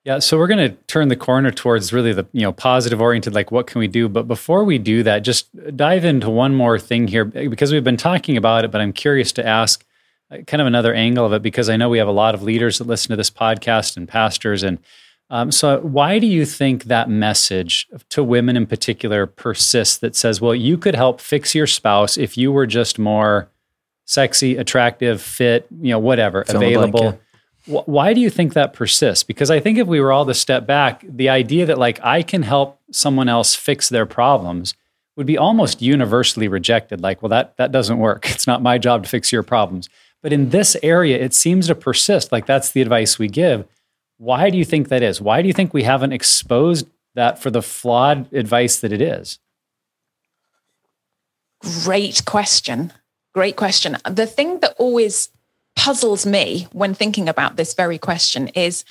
[0.04, 3.34] Yeah, so we're going to turn the corner towards really the you know positive oriented
[3.34, 6.78] like what can we do but before we do that just dive into one more
[6.78, 9.84] thing here because we've been talking about it but I'm curious to ask
[10.30, 12.42] uh, kind of another angle of it because I know we have a lot of
[12.42, 14.78] leaders that listen to this podcast and pastors and
[15.30, 20.40] um, so, why do you think that message to women in particular persists that says,
[20.40, 23.48] well, you could help fix your spouse if you were just more
[24.06, 27.20] sexy, attractive, fit, you know, whatever, Fill available?
[27.66, 29.22] Why do you think that persists?
[29.22, 32.22] Because I think if we were all to step back, the idea that like I
[32.22, 34.74] can help someone else fix their problems
[35.14, 37.02] would be almost universally rejected.
[37.02, 38.28] Like, well, that that doesn't work.
[38.30, 39.88] It's not my job to fix your problems.
[40.22, 42.32] But in this area, it seems to persist.
[42.32, 43.64] Like that's the advice we give
[44.20, 45.18] why do you think that is?
[45.18, 49.38] Why do you think we haven't exposed that for the flawed advice that it is?
[51.62, 52.92] Great question.
[53.32, 53.96] Great question.
[54.04, 55.30] The thing that always
[55.74, 58.84] puzzles me when thinking about this very question is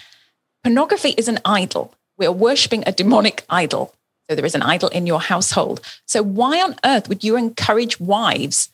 [0.63, 1.93] pornography is an idol.
[2.17, 3.93] We are worshipping a demonic idol.
[4.27, 5.79] So there is an idol in your household.
[6.07, 8.69] So why on earth would you encourage wives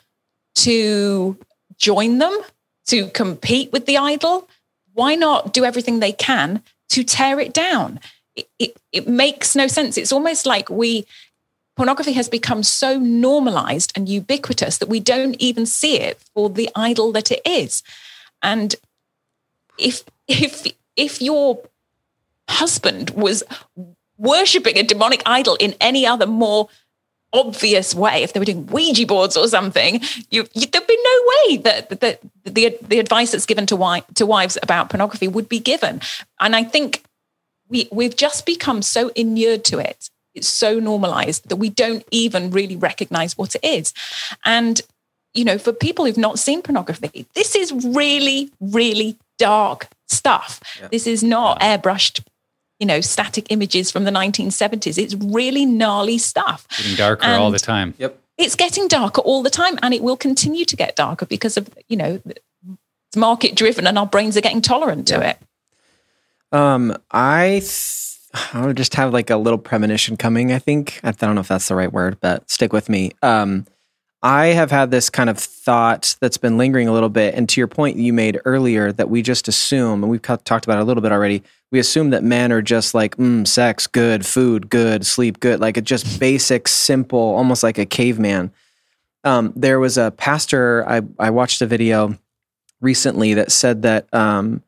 [0.56, 1.38] to
[1.78, 2.40] join them,
[2.88, 4.48] to compete with the idol?
[4.96, 8.00] Why not do everything they can to tear it down?
[8.36, 9.98] It, it, it makes no sense.
[9.98, 11.06] It's almost like we,
[11.76, 16.70] pornography has become so normalized and ubiquitous that we don't even see it for the
[16.76, 17.84] idol that it is.
[18.42, 18.76] And
[19.78, 21.62] if, if, if your
[22.50, 23.44] husband was
[24.18, 26.70] worshipping a demonic idol in any other more
[27.36, 31.22] obvious way, if they were doing Ouija boards or something, you, you, there'd be no
[31.28, 35.50] way that, that, the, the advice that's given to, wife, to wives about pornography would
[35.50, 36.02] be given.
[36.40, 37.04] And I think
[37.70, 40.10] we, we've just become so inured to it.
[40.34, 43.94] It's so normalized that we don't even really recognize what it is.
[44.44, 44.82] And,
[45.34, 50.60] you know, for people who've not seen pornography, this is really, really dark stuff.
[50.80, 50.90] Yeah.
[50.90, 52.24] This is not airbrushed
[52.80, 54.98] you know, static images from the 1970s.
[54.98, 56.68] It's really gnarly stuff.
[56.78, 57.94] Getting darker and all the time.
[57.98, 58.20] Yep.
[58.38, 61.70] It's getting darker all the time and it will continue to get darker because of,
[61.88, 65.38] you know, it's market driven and our brains are getting tolerant to it.
[66.52, 68.12] Um, I th-
[68.54, 71.00] I just have like a little premonition coming, I think.
[71.04, 73.12] I don't know if that's the right word, but stick with me.
[73.22, 73.66] Um,
[74.22, 77.36] I have had this kind of thought that's been lingering a little bit.
[77.36, 80.78] And to your point you made earlier, that we just assume, and we've talked about
[80.78, 84.26] it a little bit already, we assume that men are just like, mm, sex, good,
[84.26, 85.60] food, good, sleep, good.
[85.60, 88.52] Like it's just basic, simple, almost like a caveman.
[89.24, 92.18] Um, there was a pastor, I, I watched a video
[92.82, 94.62] recently that said that um,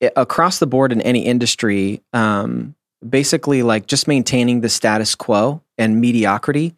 [0.00, 2.74] it, across the board in any industry, um,
[3.08, 6.74] basically like just maintaining the status quo and mediocrity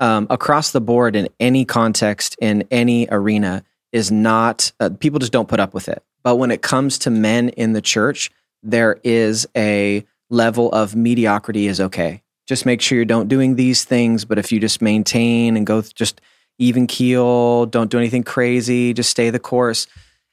[0.00, 5.32] um, across the board in any context in any arena is not uh, people just
[5.32, 8.30] don't put up with it but when it comes to men in the church
[8.62, 12.22] there is a level of mediocrity is okay.
[12.46, 15.82] Just make sure you don't doing these things but if you just maintain and go
[15.82, 16.20] just
[16.58, 19.86] even keel don't do anything crazy just stay the course.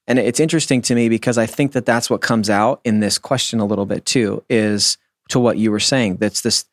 [0.08, 3.18] And it's interesting to me because i think that that's what comes out in this
[3.18, 4.98] question a little bit too is
[5.30, 6.18] to what you were saying.
[6.18, 6.66] That's this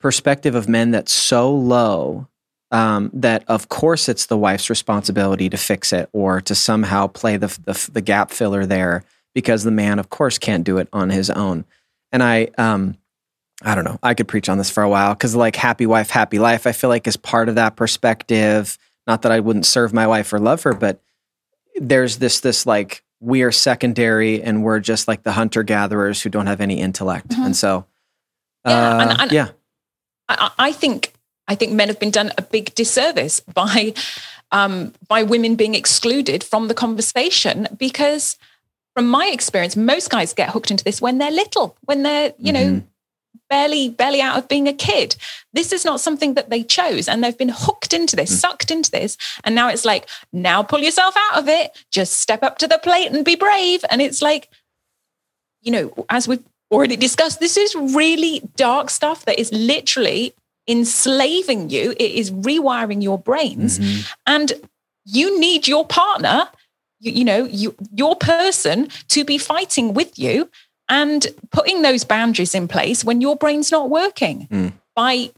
[0.00, 2.28] perspective of men that's so low
[2.70, 7.36] um, that of course it's the wife's responsibility to fix it or to somehow play
[7.36, 9.04] the, the, the gap filler there
[9.36, 11.66] because the man of course can't do it on his own.
[12.10, 12.96] And i um
[13.62, 13.98] i don't know.
[14.02, 16.72] I could preach on this for a while because like happy wife happy life i
[16.72, 18.78] feel like is part of that perspective.
[19.06, 21.02] Not that i wouldn't serve my wife or love her but
[21.76, 26.30] there's this this like we are secondary and we're just like the hunter gatherers who
[26.30, 27.28] don't have any intellect.
[27.28, 27.42] Mm-hmm.
[27.42, 27.86] and so
[28.64, 29.48] yeah, and, uh, and yeah.
[30.28, 31.12] I, I think
[31.46, 33.92] I think men have been done a big disservice by
[34.52, 38.36] um, by women being excluded from the conversation because,
[38.96, 42.52] from my experience, most guys get hooked into this when they're little, when they're you
[42.52, 42.74] mm-hmm.
[42.76, 42.82] know
[43.50, 45.16] barely barely out of being a kid.
[45.52, 48.40] This is not something that they chose, and they've been hooked into this, mm.
[48.40, 52.42] sucked into this, and now it's like now pull yourself out of it, just step
[52.42, 53.84] up to the plate and be brave.
[53.90, 54.48] And it's like,
[55.60, 60.34] you know, as we've already discussed, this is really dark stuff that is literally
[60.66, 63.78] enslaving you, it is rewiring your brains.
[63.78, 64.12] Mm-hmm.
[64.26, 64.52] And
[65.04, 66.48] you need your partner,
[67.00, 70.50] you, you know, you, your person to be fighting with you
[70.88, 74.72] and putting those boundaries in place when your brain's not working Mm.
[74.94, 75.30] by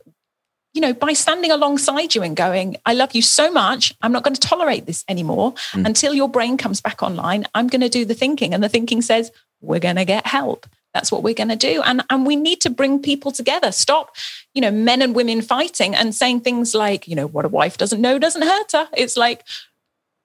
[0.75, 3.95] you know by standing alongside you and going i love you so much.
[4.03, 5.87] I'm not going to tolerate this anymore Mm.
[5.87, 7.47] until your brain comes back online.
[7.55, 8.53] I'm going to do the thinking.
[8.55, 10.67] And the thinking says we're going to get help.
[10.95, 11.83] That's what we're going to do.
[11.83, 13.73] And and we need to bring people together.
[13.73, 14.15] Stop
[14.55, 17.79] you know men and women fighting and saying things like you know what a wife
[17.79, 18.89] doesn't know doesn't hurt her.
[18.95, 19.45] It's like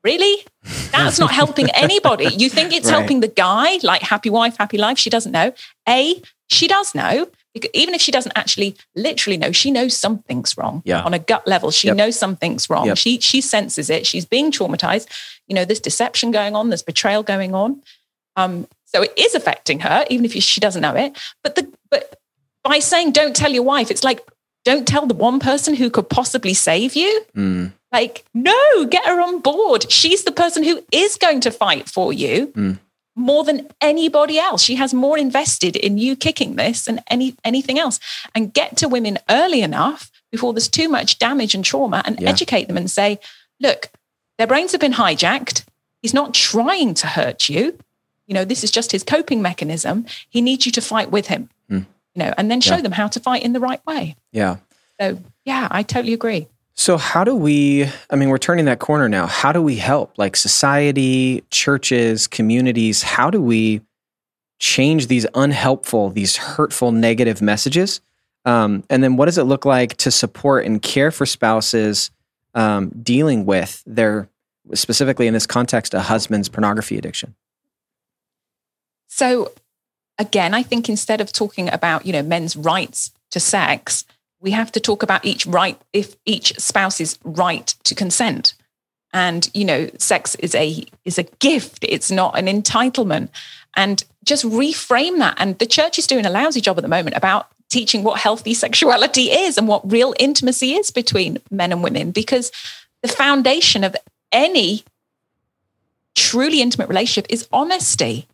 [0.03, 0.45] really?
[0.91, 2.25] That's not helping anybody.
[2.25, 2.97] You think it's Right.
[2.99, 4.97] helping the guy like happy wife happy life?
[4.97, 5.53] She doesn't know.
[5.87, 7.27] A she does know
[7.73, 10.81] even if she doesn't actually literally know she knows something's wrong.
[10.85, 11.03] Yeah.
[11.03, 11.97] on a gut level she Yep.
[11.97, 12.87] knows something's wrong.
[12.87, 12.97] Yep.
[12.97, 14.05] she she senses it.
[14.07, 15.07] She's being traumatized.
[15.47, 16.69] You know there's deception going on.
[16.69, 17.81] There's betrayal going on.
[18.35, 21.17] Um so it is affecting her even if she doesn't know it.
[21.43, 22.19] But the but
[22.63, 24.21] by saying don't tell your wife it's like
[24.65, 27.25] don't tell the one person who could possibly save you.
[27.35, 27.73] Mm.
[27.93, 29.91] Like, no, get her on board.
[29.91, 32.79] She's the person who is going to fight for you Mm.
[33.15, 34.63] more than anybody else.
[34.63, 37.99] She has more invested in you kicking this than any anything else.
[38.35, 42.29] And get to women early enough before there's too much damage and trauma and Yeah.
[42.29, 43.19] educate them and say,
[43.59, 43.89] look,
[44.39, 45.63] their brains have been hijacked.
[46.01, 47.77] He's not trying to hurt you.
[48.27, 50.05] You know, this is just his coping mechanism.
[50.29, 51.49] He needs you to fight with him.
[51.69, 51.85] Mm.
[52.15, 52.81] You know, and then show Yeah.
[52.81, 54.15] them how to fight in the right way.
[54.31, 54.57] Yeah.
[54.99, 56.47] So yeah, I totally agree.
[56.75, 57.85] So, how do we?
[58.09, 59.27] I mean, we're turning that corner now.
[59.27, 60.17] How do we help?
[60.17, 63.81] Like society, churches, communities, how do we
[64.59, 68.01] change these unhelpful, these hurtful, negative messages?
[68.45, 72.11] Um, and then, what does it look like to support and care for spouses
[72.55, 74.27] um, dealing with their,
[74.73, 77.35] specifically in this context, a husband's pornography addiction?
[79.15, 79.51] So
[80.17, 84.05] again, I think instead of talking about, you know, men's rights to sex,
[84.43, 88.53] we have to talk about each right if each spouse's right to consent.
[89.13, 91.85] And you know, sex is a is a gift.
[91.87, 93.29] It's not an entitlement.
[93.75, 95.35] And just reframe that.
[95.37, 98.53] And the church is doing a lousy job at the moment about teaching what healthy
[98.53, 102.51] sexuality is and what real intimacy is between men and women, because
[103.01, 103.95] the foundation of
[104.31, 104.83] any
[106.15, 108.27] truly intimate relationship is honesty.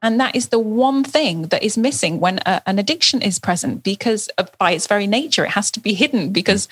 [0.00, 3.82] And that is the one thing that is missing when a, an addiction is present
[3.82, 6.68] because of, by its very nature, it has to be hidden because,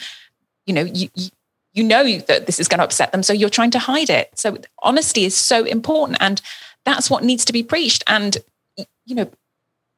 [0.64, 1.30] you know, you, you,
[1.72, 3.22] you know that this is going to upset them.
[3.22, 4.30] So you're trying to hide it.
[4.38, 6.18] So honesty is so important.
[6.20, 6.40] And
[6.84, 8.04] that's what needs to be preached.
[8.06, 8.38] And,
[9.04, 9.30] you know,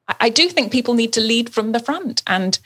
[0.08, 2.58] I, I do think people need to lead from the front and,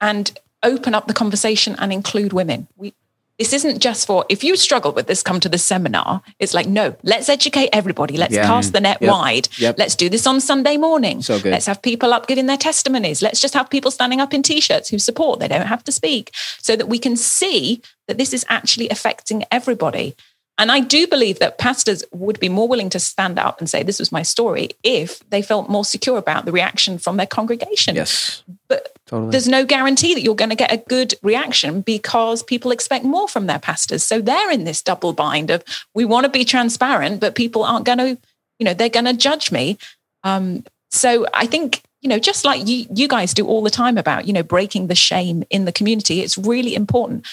[0.00, 2.68] and open up the conversation and include women.
[2.76, 2.94] We,
[3.42, 6.22] this isn't just for if you struggle with this, come to the seminar.
[6.38, 8.16] It's like, no, let's educate everybody.
[8.16, 8.46] Let's Yeah.
[8.46, 9.10] cast the net Yep.
[9.10, 9.48] wide.
[9.58, 9.78] Yep.
[9.78, 11.22] Let's do this on Sunday morning.
[11.22, 11.50] So good.
[11.50, 13.20] Let's have people up giving their testimonies.
[13.20, 15.40] Let's just have people standing up in t-shirts who support.
[15.40, 19.42] They don't have to speak so that we can see that this is actually affecting
[19.50, 20.14] everybody.
[20.58, 23.82] And I do believe that pastors would be more willing to stand up and say,
[23.82, 27.96] this was my story, if they felt more secure about the reaction from their congregation.
[27.96, 29.30] Yes, But totally.
[29.30, 33.28] there's no guarantee that you're going to get a good reaction because people expect more
[33.28, 34.04] from their pastors.
[34.04, 37.86] So they're in this double bind of we want to be transparent, but people aren't
[37.86, 38.18] going to,
[38.58, 39.78] you know, they're going to judge me.
[40.22, 43.96] Um, so I think, you know, just like you, you guys do all the time
[43.96, 47.26] about, you know, breaking the shame in the community, it's really important.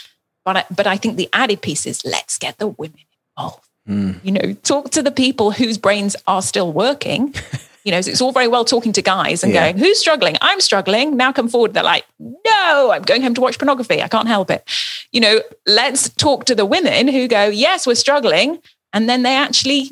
[0.45, 3.01] But I, but I think the added piece is let's get the women
[3.87, 4.19] Mm.
[4.23, 7.33] You know, talk to the people whose brains are still working.
[7.85, 9.71] You know, so it's all very well talking to guys and Yeah.
[9.71, 10.35] going, who's struggling?
[10.41, 11.15] I'm struggling.
[11.15, 11.73] Now come forward.
[11.73, 14.03] They're like, no, I'm going home to watch pornography.
[14.03, 14.63] I can't help it.
[15.13, 18.59] You know, let's talk to the women who go, yes, we're struggling.
[18.91, 19.91] And then they actually,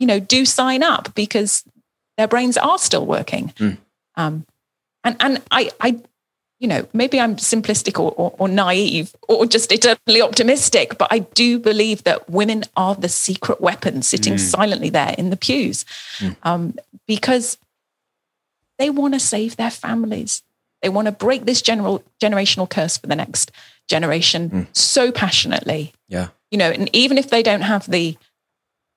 [0.00, 1.62] you know, do sign up because
[2.16, 3.52] their brains are still working.
[3.58, 3.76] Mm.
[4.16, 4.46] Um,
[5.04, 6.00] and and I, I,
[6.58, 11.18] you know, maybe I'm simplistic or, or, or naive or just eternally optimistic, but I
[11.20, 14.40] do believe that women are the secret weapon sitting Mm.
[14.40, 15.84] silently there in the pews
[16.18, 16.36] Mm.
[16.44, 16.74] um,
[17.06, 17.58] because
[18.78, 20.42] they want to save their families.
[20.82, 23.50] They want to break this general generational curse for the next
[23.88, 24.66] generation Mm.
[24.76, 25.92] so passionately.
[26.08, 26.28] Yeah.
[26.50, 28.16] You know, and even if they don't have the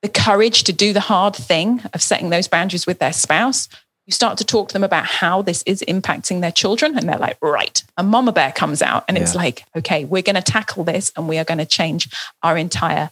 [0.02, 3.68] the courage to do the hard thing of setting those boundaries with their spouse,
[4.10, 6.98] you start to talk to them about how this is impacting their children.
[6.98, 7.84] And they're like, right.
[7.96, 11.30] And Mama Bear comes out and it's like, okay, we're going to tackle this and
[11.30, 12.10] we are going to change
[12.42, 13.12] our entire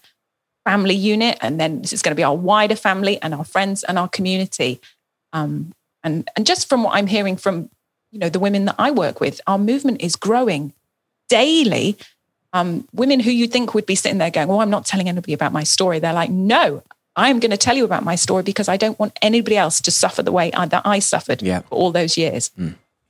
[0.65, 1.37] family unit.
[1.39, 4.07] And then this is going to be our wider family and our friends and our
[4.07, 4.81] community.
[5.33, 5.71] Um,
[6.03, 7.69] and, and just from what I'm hearing from,
[8.11, 10.73] you know, the women that I work with, our movement is growing
[11.29, 11.95] daily.
[12.53, 15.33] Um, women who you think would be sitting there going, Well, I'm not telling anybody
[15.33, 15.99] about my story.
[15.99, 16.81] They're like, No,
[17.17, 19.91] I'm going to tell you about my story because I don't want anybody else to
[19.91, 21.61] suffer the way I, that I suffered Yeah.
[21.61, 22.51] for all those years.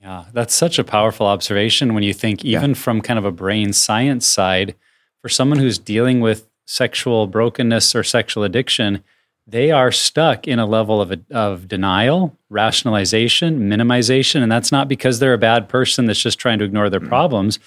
[0.01, 3.73] Yeah, that's such a powerful observation when you think, even from kind of a brain
[3.73, 4.75] science side,
[5.21, 9.03] for someone who's dealing with sexual brokenness or sexual addiction,
[9.45, 14.41] they are stuck in a level of, of denial, rationalization, minimization.
[14.41, 17.09] And that's not because they're a bad person that's just trying to ignore their mm-hmm.
[17.09, 17.59] problems.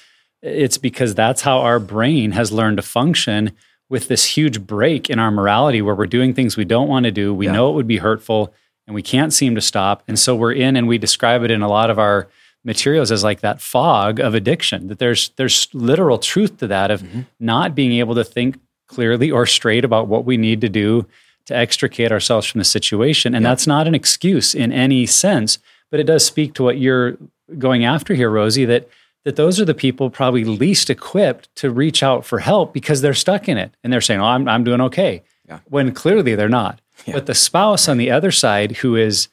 [0.43, 3.53] It's because that's how our brain has learned to function
[3.91, 7.11] with this huge break in our morality where we're doing things we don't want to
[7.11, 7.34] do.
[7.34, 7.53] We yeah.
[7.53, 8.55] know it would be hurtful
[8.86, 10.03] and we can't seem to stop.
[10.09, 12.28] And so we're in and we describe it in a lot of our
[12.64, 17.01] materials as like that fog of addiction that there's there's literal truth to that of
[17.01, 17.20] mm-hmm.
[17.38, 21.07] not being able to think clearly or straight about what we need to do
[21.47, 23.51] to extricate ourselves from the situation and yeah.
[23.51, 25.59] that's not an excuse in any sense
[25.91, 27.16] but it does speak to what you're
[27.59, 28.86] going after here Rosie that
[29.25, 33.14] that those are the people probably least equipped to reach out for help because they're
[33.14, 35.61] stuck in it and they're saying, "Oh, I'm I'm doing okay," yeah.
[35.66, 36.81] when clearly they're not.
[37.07, 37.14] Yeah.
[37.14, 39.29] But the spouse on the other side who is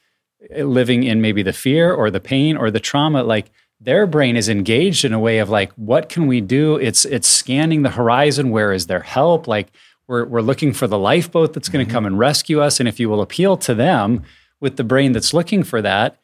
[0.60, 4.50] living in maybe the fear or the pain or the trauma, like their brain is
[4.50, 6.78] engaged in a way of like, what can we do?
[6.78, 8.50] It's it's scanning the horizon.
[8.50, 9.48] Where is there help?
[9.48, 9.68] Like
[10.08, 11.96] we're we're looking for the lifeboat that's going to mm-hmm.
[11.96, 12.80] come and rescue us.
[12.80, 14.24] And if you will appeal to them
[14.60, 16.18] with the brain that's looking for that,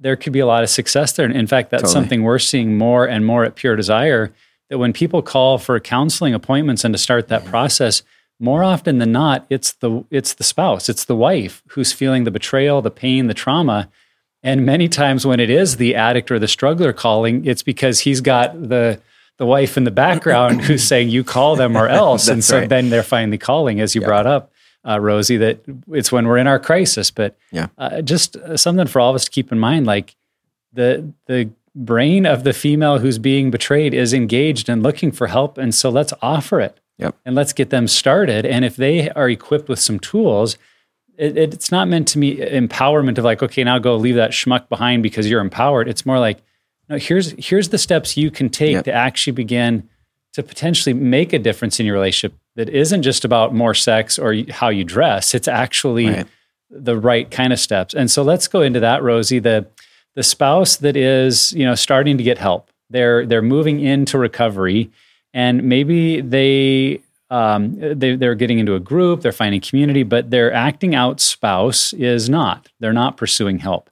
[0.00, 1.26] there could be a lot of success there.
[1.26, 1.94] And in fact, that's totally.
[1.94, 4.32] something we're seeing more and more at Pure Desire.
[4.68, 7.50] That when people call for counseling appointments and to start that mm-hmm.
[7.50, 8.02] process,
[8.38, 12.30] more often than not, it's the it's the spouse, it's the wife who's feeling the
[12.30, 13.88] betrayal, the pain, the trauma.
[14.42, 18.20] And many times when it is the addict or the struggler calling, it's because he's
[18.20, 19.00] got the
[19.38, 22.68] the wife in the background who's saying, "You call them or else." and so right.
[22.68, 24.50] then they're finally calling, as you brought up
[24.86, 25.60] uh, Rosie, that
[25.92, 27.10] it's when we're in our crisis.
[27.10, 30.16] But yeah, uh, just something for all of us to keep in mind, like
[30.72, 35.58] the the brain of the female who's being betrayed is engaged and looking for help,
[35.58, 36.78] and so let's offer it.
[36.98, 37.14] Yep.
[37.26, 38.46] And let's get them started.
[38.46, 40.56] And if they are equipped with some tools,
[41.18, 44.68] it, it's not meant to be empowerment of like, okay, now go leave that schmuck
[44.70, 45.88] behind because you're empowered.
[45.88, 46.38] It's more like,
[46.88, 48.84] no, here's here's the steps you can take yep.
[48.84, 49.88] to actually begin
[50.34, 54.34] to potentially make a difference in your relationship that isn't just about more sex or
[54.50, 55.34] how you dress.
[55.34, 56.26] It's actually right.
[56.70, 57.94] the right kind of steps.
[57.94, 59.38] And so let's go into that, Rosie.
[59.38, 59.66] The
[60.14, 62.70] the spouse that is, you know, starting to get help.
[62.90, 64.90] They're they're moving into recovery,
[65.32, 67.00] and maybe they
[67.30, 71.92] um, they, they're getting into a group, they're finding community, but their acting out spouse
[71.92, 72.68] is not.
[72.80, 73.90] They're not pursuing help.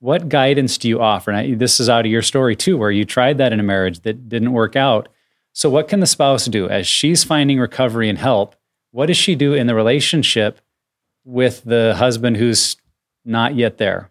[0.00, 1.30] What guidance do you offer?
[1.30, 3.62] And I, this is out of your story too, where you tried that in a
[3.62, 5.08] marriage that didn't work out.
[5.54, 8.56] So, what can the spouse do as she's finding recovery and help?
[8.90, 10.60] What does she do in the relationship
[11.24, 12.76] with the husband who's
[13.24, 14.10] not yet there?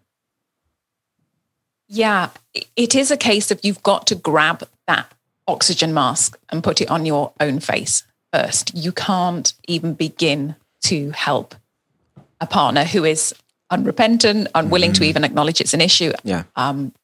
[1.86, 2.30] Yeah,
[2.76, 5.12] it is a case of you've got to grab that
[5.46, 8.74] oxygen mask and put it on your own face first.
[8.74, 11.54] You can't even begin to help
[12.40, 13.34] a partner who is
[13.70, 15.02] unrepentant, unwilling mm-hmm.
[15.02, 16.12] to even acknowledge it's an issue.
[16.24, 16.44] Yeah.
[16.56, 16.94] Um,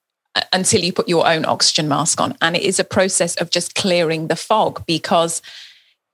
[0.52, 2.36] until you put your own oxygen mask on.
[2.40, 5.42] And it is a process of just clearing the fog because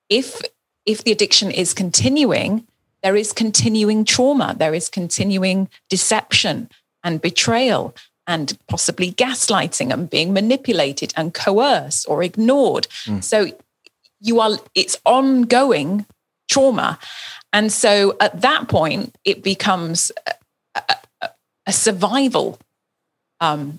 [0.09, 0.41] if
[0.85, 2.67] if the addiction is continuing
[3.03, 6.71] there is continuing trauma there is continuing deception
[7.03, 7.95] and betrayal
[8.27, 12.89] and possibly gaslighting and being manipulated and coerced or ignored.
[13.05, 13.23] Mm.
[13.23, 13.47] so
[14.21, 16.07] you are it's ongoing
[16.49, 16.99] trauma.
[17.53, 20.13] And so at that point it becomes
[20.75, 21.29] a, a,
[21.67, 22.59] a survival
[23.41, 23.79] um,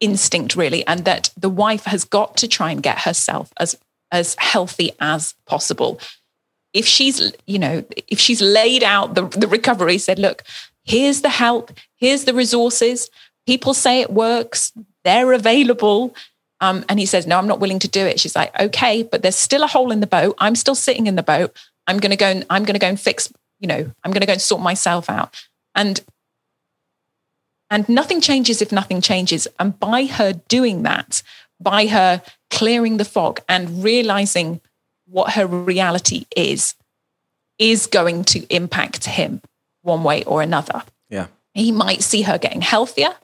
[0.00, 3.76] instinct really and that the wife has got to try and get herself as
[4.12, 6.00] as healthy as possible.
[6.72, 10.42] If she's you know if she's laid out the, the recovery said look
[10.84, 13.10] here's the help here's the resources.
[13.46, 14.72] People say it works
[15.04, 16.14] they're available.
[16.62, 18.18] Um, and he says no i'm not willing to do it.
[18.18, 20.34] She's like okay but there's still a hole in the boat.
[20.38, 21.56] I'm still sitting in the boat.
[21.86, 24.20] I'm going to go and i'm going to go and fix you know i'm going
[24.20, 25.34] to go and sort myself out.
[25.74, 26.02] And
[27.70, 29.46] and nothing changes if nothing changes.
[29.58, 31.22] And by her doing that,
[31.60, 34.60] by her clearing the fog and realizing
[35.06, 36.74] what her reality is,
[37.58, 39.40] is going to impact him
[39.82, 40.82] one way or another.
[41.08, 41.26] Yeah.
[41.54, 43.14] He might see her getting healthier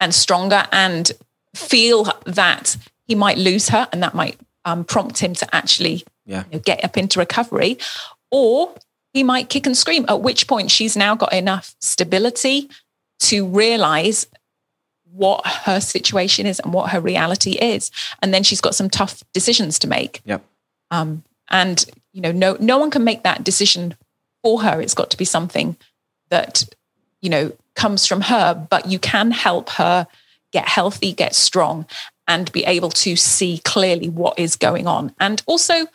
[0.00, 1.10] and stronger and
[1.54, 6.44] feel that he might lose her and that might um, prompt him to actually yeah.
[6.50, 7.78] you know, get up into recovery.
[8.30, 8.74] Or
[9.12, 12.70] he might kick and scream, at which point she's now got enough stability
[13.22, 14.26] to realize
[15.12, 17.90] what her situation is and what her reality is.
[18.20, 20.22] And then she's got some tough decisions to make.
[20.24, 20.44] Yep.
[20.90, 23.96] Um, and you know, no no one can make that decision
[24.42, 24.80] for her.
[24.80, 25.76] It's got to be something
[26.30, 26.64] that,
[27.20, 30.06] you know, comes from her, but you can help her
[30.52, 31.86] get healthy, get strong,
[32.26, 35.14] and be able to see clearly what is going on.
[35.20, 35.86] And also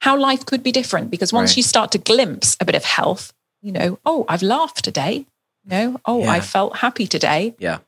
[0.00, 1.10] how life could be different.
[1.10, 1.56] Because once right.
[1.58, 5.26] you start to glimpse a bit of health, you know, oh, I've laughed today
[5.68, 6.30] know, oh, yeah.
[6.30, 7.54] I felt happy today.
[7.58, 7.78] Yeah.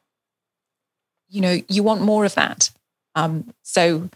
[1.28, 2.70] You know, you want more of that.
[3.14, 4.08] Um, so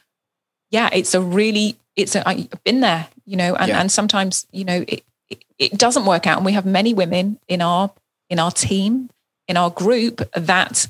[0.71, 3.81] yeah, it's a really it's a, I've been there, you know, and, Yeah.
[3.81, 6.39] and sometimes, you know, it, it, it doesn't work out.
[6.39, 7.93] And we have many women in our,
[8.29, 9.11] in our team,
[9.47, 10.89] in our group that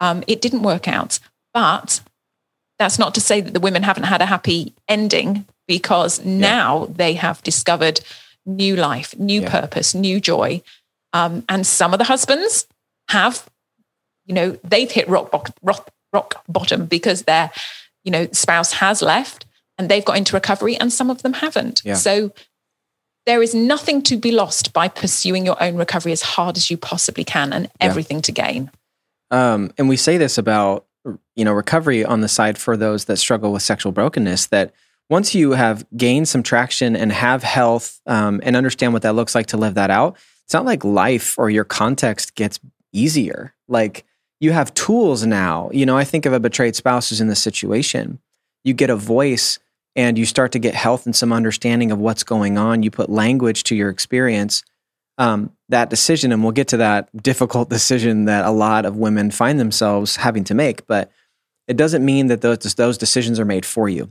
[0.00, 1.20] um, it didn't work out.
[1.54, 2.00] But
[2.80, 7.12] that's not to say that the women haven't had a happy ending because now they
[7.14, 8.00] have discovered
[8.44, 9.50] new life, new Yeah.
[9.60, 10.62] purpose, new joy.
[11.12, 12.66] Um, and some of the husbands
[13.08, 13.48] have,
[14.26, 15.30] you know, they've hit rock,
[15.62, 17.50] rock, rock bottom because their,
[18.04, 19.46] you know, spouse has left
[19.78, 21.82] and they've got into recovery and some of them haven't.
[21.84, 21.94] Yeah.
[21.94, 22.32] So
[23.26, 26.76] there is nothing to be lost by pursuing your own recovery as hard as you
[26.76, 28.70] possibly can and everything to gain.
[29.30, 30.86] Um, and we say this about
[31.34, 34.74] you know recovery on the side for those that struggle with sexual brokenness that
[35.08, 39.34] once you have gained some traction and have health um, and understand what that looks
[39.34, 40.16] like to live that out
[40.50, 42.58] it's not like life or your context gets
[42.92, 44.04] easier like
[44.40, 47.40] you have tools now you know i think of a betrayed spouse who's in this
[47.40, 48.18] situation
[48.64, 49.60] you get a voice
[49.94, 53.08] and you start to get health and some understanding of what's going on you put
[53.08, 54.64] language to your experience
[55.18, 59.30] um, that decision, and we'll get to that difficult decision that a lot of women
[59.30, 60.86] find themselves having to make.
[60.86, 61.12] But
[61.68, 64.10] it doesn't mean that those those decisions are made for you.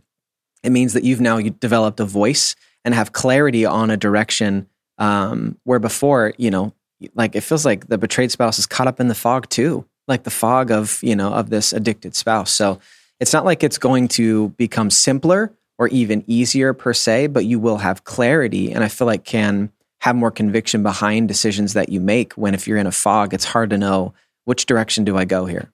[0.64, 4.68] It means that you've now developed a voice and have clarity on a direction
[5.00, 6.74] um, where before, you know,
[7.16, 10.24] like it feels like the betrayed spouse is caught up in the fog too, like
[10.24, 12.52] the fog of you know of this addicted spouse.
[12.52, 12.80] So
[13.20, 17.60] it's not like it's going to become simpler or even easier per se, but you
[17.60, 19.72] will have clarity, and I feel like can
[20.02, 23.46] have more conviction behind decisions that you make when if you're in a fog it's
[23.46, 24.14] hard to know
[24.46, 25.72] which direction do i go here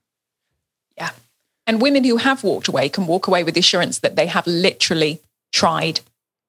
[0.97, 1.11] Yeah.
[1.67, 4.45] And women who have walked away can walk away with the assurance that they have
[4.45, 5.21] literally
[5.51, 5.99] tried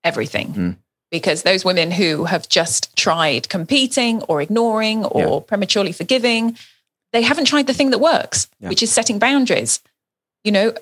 [0.04, 0.52] everything.
[0.52, 0.76] Mm.
[1.10, 6.56] Because those women who have just tried competing or ignoring or prematurely forgiving,
[7.12, 8.68] they haven't tried the thing that works, Yeah.
[8.70, 9.80] which is setting boundaries.
[10.42, 10.74] You know,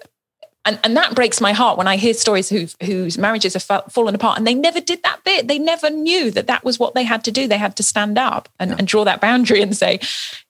[0.67, 3.85] and, and that breaks my heart when I hear stories who've, whose marriages have fa-
[3.91, 5.47] fallen apart and they never did that bit.
[5.47, 7.47] They never knew that that was what they had to do.
[7.47, 8.77] They had to stand up and, Yeah.
[8.79, 10.01] and draw that boundary and say,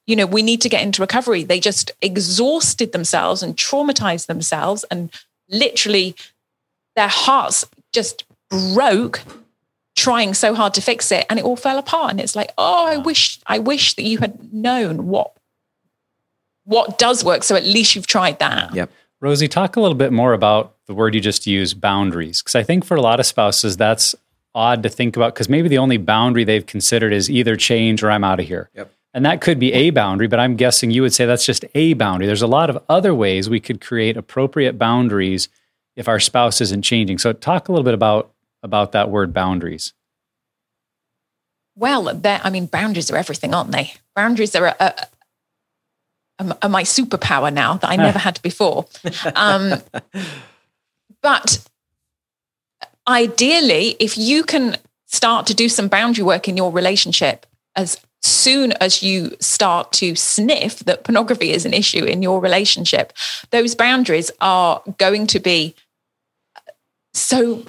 [0.07, 1.43] you know, we need to get into recovery.
[1.43, 5.11] They just exhausted themselves and traumatized themselves and
[5.49, 6.15] literally
[6.95, 9.21] their hearts just broke
[10.05, 12.11] trying so hard to fix it and it all fell apart.
[12.11, 15.33] And it's like, oh, I wish, I wish that you had known what
[16.65, 17.43] what does work.
[17.43, 18.75] So at least you've tried that.
[18.75, 18.91] Yep.
[19.21, 22.43] Rosie, talk a little bit more about the word you just used, boundaries.
[22.43, 24.15] Because I think for a lot of spouses, that's
[24.55, 28.11] odd to think about because maybe the only boundary they've considered is either change or
[28.11, 28.71] I'm out of here.
[28.75, 28.93] Yep.
[29.15, 31.95] And that could be a boundary, but I'm guessing you would say that's just a
[31.95, 32.27] boundary.
[32.27, 35.49] There's a lot of other ways we could create appropriate boundaries
[35.97, 37.19] if our spouse isn't changing.
[37.19, 38.34] So talk a little bit about
[38.65, 39.93] about that word boundaries.
[41.77, 43.93] Well, I mean, boundaries are everything, aren't they?
[44.17, 44.95] Boundaries are, a, a,
[46.39, 48.87] a- are my superpower now that I never had before.
[49.37, 49.75] Um,
[51.23, 51.69] but
[53.07, 57.47] ideally, if you can start to do some boundary work in your relationship
[57.77, 63.13] as soon as you start to sniff that pornography is an issue in your relationship,
[63.51, 65.75] those boundaries are going to be
[67.13, 67.65] so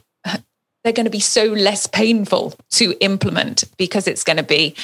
[0.85, 4.75] they're going to be so less painful to implement because it's going to be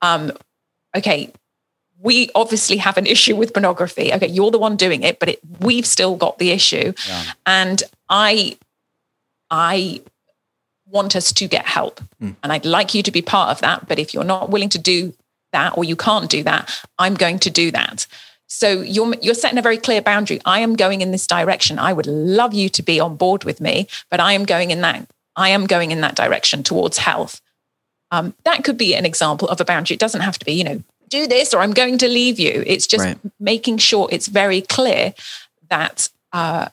[0.00, 0.32] um,
[0.96, 1.30] okay
[2.00, 4.14] we obviously have an issue with pornography.
[4.14, 6.92] Okay you're the one doing it but it, we've still got the issue.
[7.08, 7.24] Yeah.
[7.44, 8.56] and i
[9.50, 10.00] i
[10.86, 12.00] want us to get help.
[12.22, 12.36] Mm.
[12.42, 14.78] and i'd like you to be part of that but if you're not willing to
[14.78, 15.12] do
[15.52, 18.06] that or you can't do that i'm going to do that.
[18.50, 20.40] So you're you're setting a very clear boundary.
[20.46, 21.78] I am going in this direction.
[21.78, 24.80] I would love you to be on board with me but i am going in
[24.82, 25.06] that
[25.44, 27.40] i am going in that direction towards health
[28.10, 30.64] um, that could be an example of a boundary it doesn't have to be you
[30.68, 33.18] know do this or i'm going to leave you it's just Right.
[33.52, 35.14] making sure it's very clear
[35.70, 36.66] that uh,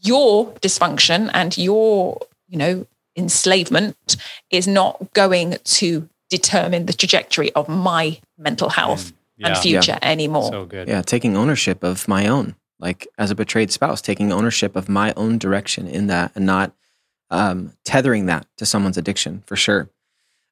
[0.00, 2.86] your dysfunction and your you know
[3.16, 4.16] enslavement
[4.50, 9.60] is not going to determine the trajectory of my mental health and Yeah.
[9.60, 10.88] future anymore So good.
[10.88, 15.12] yeah taking ownership of my own like as a betrayed spouse taking ownership of my
[15.16, 16.72] own direction in that and not
[17.30, 19.88] um, tethering that to someone's addiction for sure.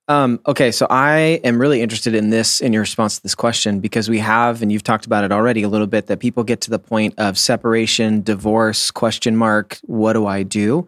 [0.07, 3.81] Um, okay so i am really interested in this in your response to this question
[3.81, 6.61] because we have and you've talked about it already a little bit that people get
[6.63, 10.87] to the point of separation divorce question mark what do i do?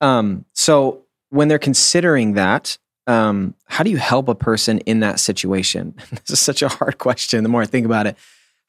[0.00, 5.18] Um, so when they're considering that um, how do you help a person in that
[5.18, 5.94] situation?
[6.10, 8.16] This is such a hard question the more i think about it.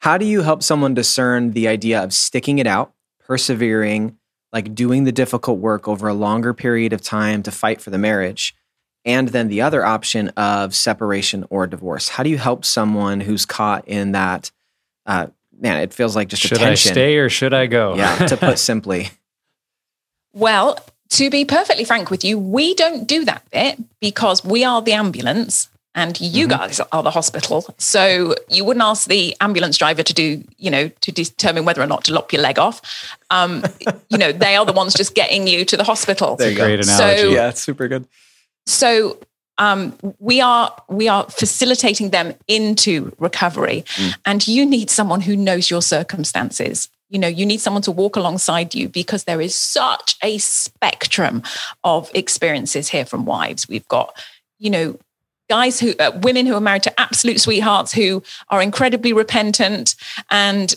[0.00, 4.18] How do you help someone discern the idea of sticking it out, persevering,
[4.56, 7.98] like doing the difficult work over a longer period of time to fight for the
[7.98, 8.56] marriage,
[9.04, 12.08] and then the other option of separation or divorce?
[12.08, 14.50] How do you help someone who's caught in that?
[15.04, 15.26] Uh,
[15.60, 16.92] man, it feels like just Should a I tension.
[16.92, 17.96] stay or should I go?
[17.96, 19.10] Yeah, to put simply.
[20.32, 20.78] Well,
[21.10, 24.94] to be perfectly frank with you, we don't do that bit because we are the
[24.94, 26.58] ambulance and you mm-hmm.
[26.58, 27.74] guys are the hospital.
[27.78, 31.86] So you wouldn't ask the ambulance driver to do, you know, to determine whether or
[31.86, 32.82] not to lop your leg off.
[33.30, 33.64] Um,
[34.10, 36.36] you know, they are the ones just getting you to the hospital.
[36.36, 36.92] There you Great go.
[36.92, 37.22] analogy.
[37.22, 38.06] So, yeah, it's super good.
[38.66, 39.18] So
[39.58, 44.14] um, we are we are facilitating them into recovery, mm.
[44.26, 46.90] and you need someone who knows your circumstances.
[47.08, 51.42] You know, you need someone to walk alongside you because there is such a spectrum
[51.84, 53.68] of experiences here from wives.
[53.68, 54.20] We've got,
[54.58, 54.98] you know,
[55.48, 59.94] guys who uh, women who are married to absolute sweethearts who are incredibly repentant
[60.30, 60.74] and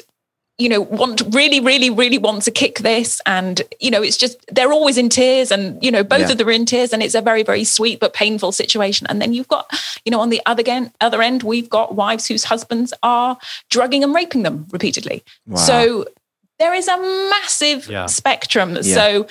[0.60, 4.38] you know want really really really want to kick this and you know it's just
[4.54, 6.32] they're always in tears and you know both yeah.
[6.32, 9.22] of them are in tears and it's a very very sweet but painful situation and
[9.22, 9.72] then you've got
[10.06, 13.38] you know on the other again other end we've got wives whose husbands are
[13.70, 15.56] drugging and raping them repeatedly wow.
[15.56, 16.06] so
[16.60, 18.06] there is a massive yeah.
[18.06, 18.82] spectrum yeah.
[18.82, 19.28] so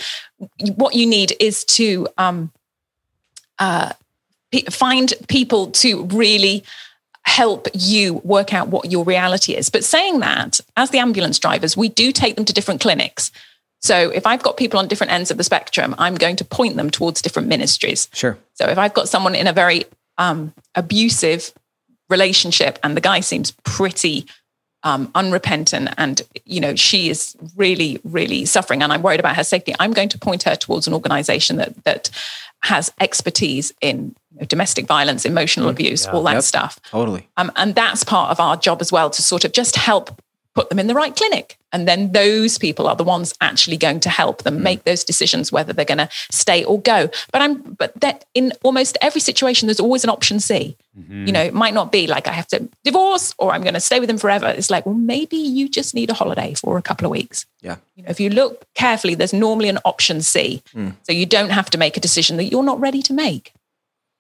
[0.77, 2.51] what you need is to um
[3.59, 3.93] uh
[4.71, 6.65] find people to really
[7.25, 9.69] help you work out what your reality is.
[9.69, 13.31] But saying that, as the ambulance drivers, we do take them to different clinics.
[13.81, 16.77] So if I've got people on different ends of the spectrum, I'm going to point
[16.77, 18.09] them towards different ministries.
[18.13, 18.39] Sure.
[18.55, 19.85] So if I've got someone in a very
[20.17, 21.53] um, abusive
[22.09, 24.27] relationship and the guy seems pretty
[24.85, 29.43] um, unrepentant and you know she is really really suffering and i'm worried about her
[29.43, 32.11] safety i'm going to point her towards an organization that that
[32.63, 34.15] has expertise in
[34.47, 36.81] domestic violence, emotional mm, abuse, yeah, all that yep, stuff.
[36.91, 37.29] Totally.
[37.37, 40.21] Um, and that's part of our job as well to sort of just help
[40.59, 41.57] put them in the right clinic.
[41.71, 44.63] And then those people are the ones actually going to help them mm.
[44.63, 47.09] make those decisions whether they're going to stay or go.
[47.31, 50.77] But I'm but that in almost every situation there's always an option C.
[50.99, 51.27] Mm-hmm.
[51.27, 53.81] You know, it might not be like I have to divorce or I'm going to
[53.81, 54.49] stay with them forever.
[54.49, 57.47] It's like, well, maybe you just need a holiday for a couple of weeks.
[57.61, 57.77] Yeah.
[57.95, 60.63] You know, if you look carefully, there's normally an option C.
[60.75, 60.95] Mm.
[61.05, 63.53] So you don't have to make a decision that you're not ready to make.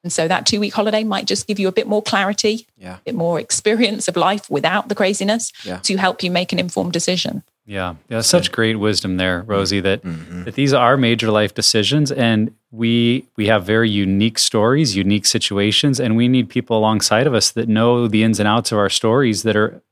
[0.04, 2.96] And so that two week holiday might just give you a bit more clarity, yeah.
[2.96, 5.78] a bit more experience of life without the craziness yeah.
[5.78, 7.42] to help you make an informed decision.
[7.68, 9.80] Yeah, yeah, such great wisdom there, Rosie.
[9.80, 10.44] That mm-hmm.
[10.44, 16.00] that these are major life decisions, and we we have very unique stories, unique situations,
[16.00, 18.88] and we need people alongside of us that know the ins and outs of our
[18.88, 19.82] stories that are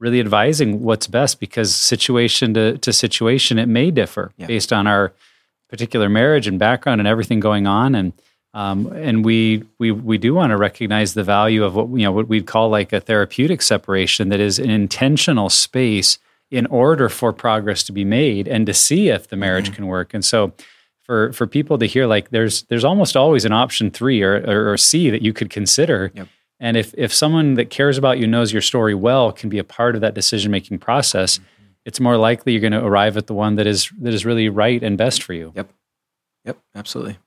[0.00, 1.38] really advising what's best.
[1.38, 4.48] Because situation to, to situation, it may differ yeah.
[4.48, 5.12] based on our
[5.68, 8.12] particular marriage and background and everything going on, and
[8.52, 12.12] um, and we we we do want to recognize the value of what you know
[12.12, 16.18] what we'd call like a therapeutic separation that is an intentional space
[16.50, 19.74] in order for progress to be made and to see if the marriage mm-hmm.
[19.74, 20.12] can work.
[20.14, 20.52] And so
[21.04, 24.72] for for people to hear like there's there's almost always an option three or or,
[24.72, 26.10] or C that you could consider.
[26.14, 26.28] Yep.
[26.58, 29.64] And if if someone that cares about you knows your story well can be a
[29.64, 31.46] part of that decision making process, mm-hmm.
[31.84, 34.48] it's more likely you're going to arrive at the one that is that is really
[34.48, 35.52] right and best for you.
[35.54, 35.70] Yep.
[36.46, 37.18] Yep, absolutely.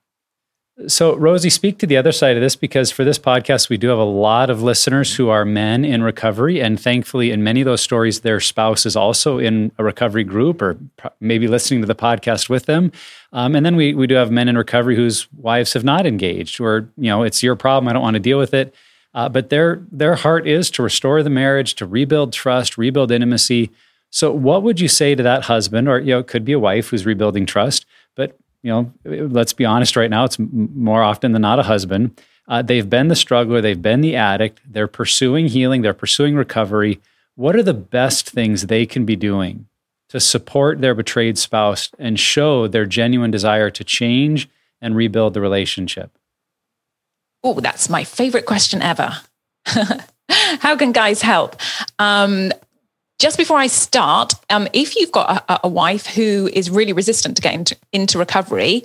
[0.88, 3.88] So, Rosie, speak to the other side of this because for this podcast, we do
[3.88, 6.60] have a lot of listeners who are men in recovery.
[6.60, 10.60] And thankfully, in many of those stories, their spouse is also in a recovery group
[10.60, 10.76] or
[11.20, 12.90] maybe listening to the podcast with them.
[13.32, 16.60] Um, and then we, we do have men in recovery whose wives have not engaged,
[16.60, 17.88] or, you know, it's your problem.
[17.88, 18.74] I don't want to deal with it.
[19.14, 23.70] Uh, but their, their heart is to restore the marriage, to rebuild trust, rebuild intimacy.
[24.10, 26.58] So, what would you say to that husband, or, you know, it could be a
[26.58, 31.32] wife who's rebuilding trust, but you know, let's be honest right now, it's more often
[31.32, 32.18] than not a husband.
[32.48, 36.98] Uh, they've been the struggler, they've been the addict, they're pursuing healing, they're pursuing recovery.
[37.34, 39.66] What are the best things they can be doing
[40.08, 44.48] to support their betrayed spouse and show their genuine desire to change
[44.80, 46.16] and rebuild the relationship?
[47.42, 49.12] Oh, that's my favorite question ever.
[50.30, 51.56] How can guys help?
[51.98, 52.50] Um,
[53.24, 57.36] just before I start, um, if you've got a, a, wife who is really resistant
[57.36, 58.84] to getting into, into recovery,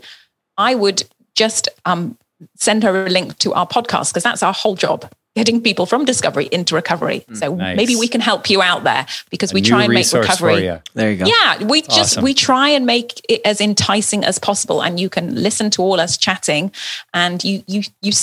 [0.57, 1.03] I would
[1.35, 2.17] just um,
[2.55, 6.05] send her a link to our podcast because that's our whole job getting people from
[6.05, 7.25] discovery into recovery.
[7.29, 7.75] Mm, so nice.
[7.75, 10.71] maybe we can help you out there because a we try and make recovery.
[10.93, 11.25] There you go.
[11.25, 11.95] Yeah, we awesome.
[11.95, 15.81] just we try and make it as enticing as possible, and you can listen to
[15.81, 16.71] all us chatting,
[17.13, 18.13] and you you you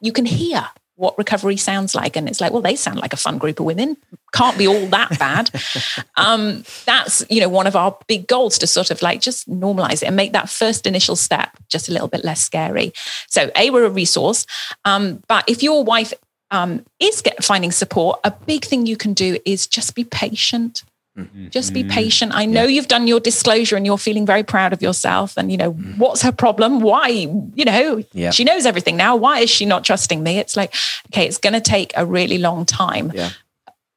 [0.00, 0.66] you can hear
[0.96, 2.16] what recovery sounds like.
[2.16, 3.96] And it's like, well, they sound like a fun group of women.
[4.32, 5.50] Can't be all that bad.
[6.16, 10.02] um, that's, you know, one of our big goals to sort of like just normalize
[10.02, 12.92] it and make that first initial step just a little bit less scary.
[13.28, 14.46] So, A, we're a resource.
[14.84, 16.14] Um, but if your wife
[16.50, 20.82] um, is get, finding support, a big thing you can do is just be patient.
[21.16, 21.48] Mm-hmm.
[21.48, 21.90] Just be mm-hmm.
[21.90, 22.32] patient.
[22.34, 22.68] I know yeah.
[22.68, 25.36] you've done your disclosure and you're feeling very proud of yourself.
[25.36, 25.96] And, you know, mm.
[25.96, 26.80] what's her problem?
[26.80, 27.08] Why?
[27.08, 28.30] You know, yeah.
[28.30, 29.16] she knows everything now.
[29.16, 30.38] Why is she not trusting me?
[30.38, 30.74] It's like,
[31.08, 33.12] okay, it's going to take a really long time.
[33.14, 33.30] Yeah.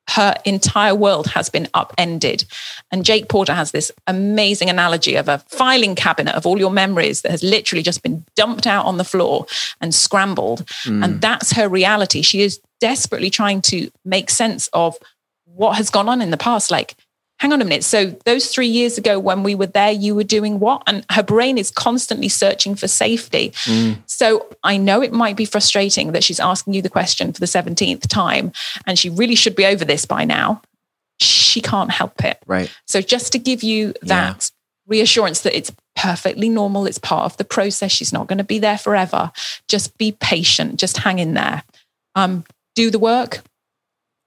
[0.09, 2.45] her entire world has been upended.
[2.91, 7.21] And Jake Porter has this amazing analogy of a filing cabinet of all your memories
[7.21, 9.45] that has literally just been dumped out on the floor
[9.81, 10.65] and scrambled.
[10.83, 11.03] Mm.
[11.03, 12.21] And that's her reality.
[12.23, 14.97] She is desperately trying to make sense of
[15.45, 16.71] what has gone on in the past.
[16.71, 16.95] Like,
[17.39, 17.83] hang on a minute.
[17.83, 20.83] So, those three years ago when we were there, you were doing what?
[20.87, 23.51] And her brain is constantly searching for safety.
[23.63, 23.97] Mm.
[24.05, 27.45] So, I know it might be frustrating that she's asking you the question for the
[27.45, 28.51] 17th time,
[28.85, 30.61] and she really should be over this by now.
[31.19, 32.39] She can't help it.
[32.45, 32.71] Right.
[32.85, 34.51] So, just to give you that
[34.87, 34.97] yeah.
[34.97, 37.91] reassurance that it's perfectly normal, it's part of the process.
[37.91, 39.31] She's not going to be there forever.
[39.67, 41.63] Just be patient, just hang in there.
[42.15, 42.43] Um,
[42.75, 43.41] do the work,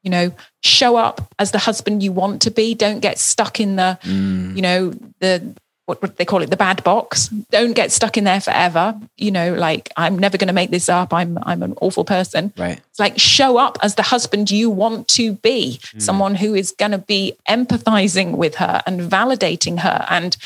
[0.02, 0.32] you know
[0.62, 2.74] show up as the husband you want to be.
[2.74, 4.54] Don't get stuck in the mm.
[4.54, 4.90] you know
[5.20, 5.54] the
[5.86, 7.28] what they call it the bad box.
[7.50, 8.98] Don't get stuck in there forever.
[9.16, 11.12] You know like i'm never going to make this up.
[11.12, 12.52] I'm i'm an awful person.
[12.56, 12.80] Right.
[12.90, 15.80] It's like show up as the husband you want to be.
[15.82, 16.02] Mm.
[16.02, 20.36] someone who is going to be empathizing with her and validating her and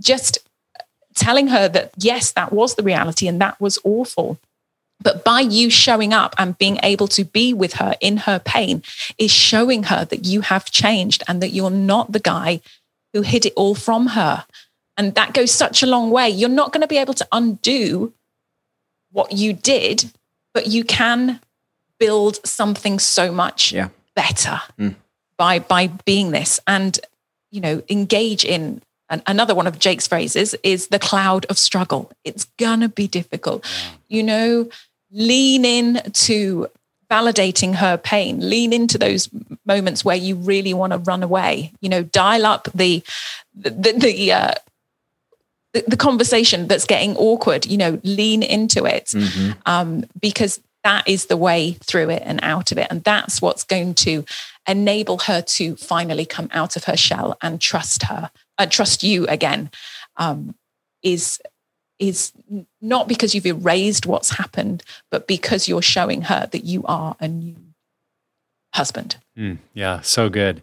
[0.00, 0.38] just
[1.14, 4.38] telling her that yes that was the reality and that was awful
[5.02, 8.82] but by you showing up and being able to be with her in her pain
[9.18, 12.60] is showing her that you have changed and that you're not the guy
[13.12, 14.44] who hid it all from her.
[14.96, 16.28] And that goes such a long way.
[16.28, 18.12] You're not going to be able to undo
[19.10, 20.12] what you did,
[20.52, 21.40] but you can
[21.98, 23.88] build something so much yeah.
[24.14, 24.94] better mm.
[25.36, 26.98] by by being this and
[27.50, 28.80] you know engage in
[29.10, 32.12] and another one of Jake's phrases is the cloud of struggle.
[32.24, 33.66] It's gonna be difficult.
[34.08, 34.68] You know,
[35.12, 36.68] lean in to
[37.10, 39.28] validating her pain lean into those
[39.66, 43.02] moments where you really want to run away you know dial up the
[43.54, 44.54] the the, uh,
[45.72, 49.52] the, the conversation that's getting awkward you know lean into it mm-hmm.
[49.66, 53.64] um, because that is the way through it and out of it and that's what's
[53.64, 54.24] going to
[54.68, 59.26] enable her to finally come out of her shell and trust her uh, trust you
[59.26, 59.68] again
[60.16, 60.54] um,
[61.02, 61.40] is
[62.00, 62.32] is
[62.80, 67.28] not because you've erased what's happened, but because you're showing her that you are a
[67.28, 67.56] new
[68.72, 69.16] husband.
[69.38, 70.62] Mm, yeah, so good.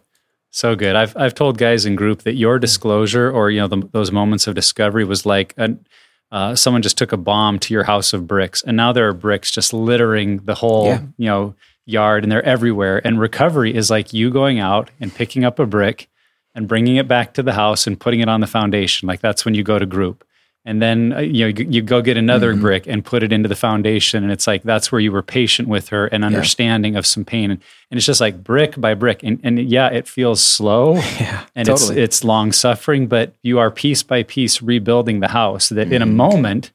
[0.50, 0.96] So good.
[0.96, 4.46] I've I've told guys in group that your disclosure or you know the, those moments
[4.46, 5.86] of discovery was like an,
[6.32, 9.14] uh, someone just took a bomb to your house of bricks, and now there are
[9.14, 11.02] bricks just littering the whole yeah.
[11.16, 11.54] you know
[11.86, 13.00] yard, and they're everywhere.
[13.06, 16.08] And recovery is like you going out and picking up a brick
[16.54, 19.06] and bringing it back to the house and putting it on the foundation.
[19.06, 20.24] Like that's when you go to group
[20.64, 22.62] and then uh, you know you, you, go get another mm-hmm.
[22.62, 25.68] brick and put it into the foundation and it's like that's where you were patient
[25.68, 26.98] with her and understanding yeah.
[26.98, 30.06] of some pain and, and, it's just like brick by brick and, and yeah it
[30.06, 31.96] feels slow yeah, and totally.
[31.98, 35.94] it's it's long suffering but you are piece by piece rebuilding the house that mm-hmm.
[35.94, 36.16] in a mm-hmm.
[36.16, 36.72] moment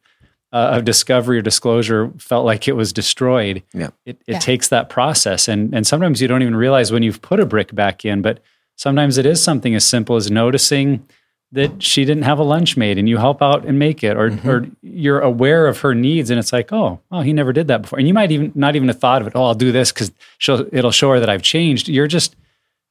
[0.51, 3.89] uh, of discovery or disclosure felt like it was destroyed yeah.
[4.05, 4.39] it, it yeah.
[4.39, 7.73] takes that process and and sometimes you don't even realize when you've put a brick
[7.75, 8.39] back in but
[8.75, 11.05] sometimes it is something as simple as noticing
[11.53, 14.31] that she didn't have a lunch made and you help out and make it or
[14.31, 14.49] mm-hmm.
[14.49, 17.83] or you're aware of her needs and it's like oh oh he never did that
[17.83, 17.99] before.
[17.99, 20.11] And you might even not even have thought of it oh I'll do this cuz
[20.47, 21.87] it'll show her that I've changed.
[21.87, 22.35] You're just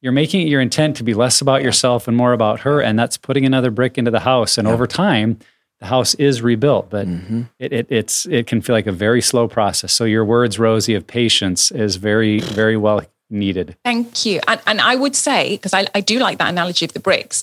[0.00, 2.98] you're making it your intent to be less about yourself and more about her and
[2.98, 4.56] that's putting another brick into the house.
[4.56, 4.74] And yeah.
[4.74, 5.38] over time
[5.80, 7.42] the house is rebuilt but mm-hmm.
[7.58, 9.92] it, it it's it can feel like a very slow process.
[9.92, 13.76] So your words Rosie of patience is very very well needed.
[13.84, 14.40] Thank you.
[14.46, 17.42] And, and I would say because I, I do like that analogy of the bricks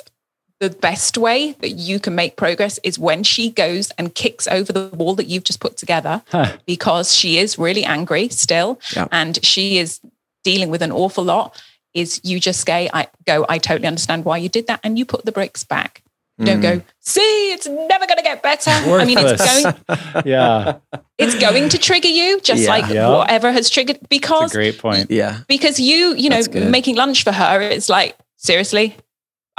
[0.60, 4.74] the best way that you can make progress is when she goes and kicks over
[4.74, 6.58] the wall that you've just put together huh.
[6.66, 9.08] because she is really angry still yeah.
[9.12, 10.02] and she is
[10.44, 11.62] dealing with an awful lot
[11.94, 15.06] is you just say I go I totally understand why you did that and you
[15.06, 16.04] put the bricks back
[16.38, 16.84] you don't go mm.
[17.02, 19.02] see it's never going to get better Worthless.
[19.02, 20.78] I mean it's going yeah
[21.18, 22.70] it's going to trigger you just yeah.
[22.70, 23.10] like yeah.
[23.10, 27.60] whatever has triggered because great point yeah because you you know making lunch for her
[27.62, 28.96] it's like seriously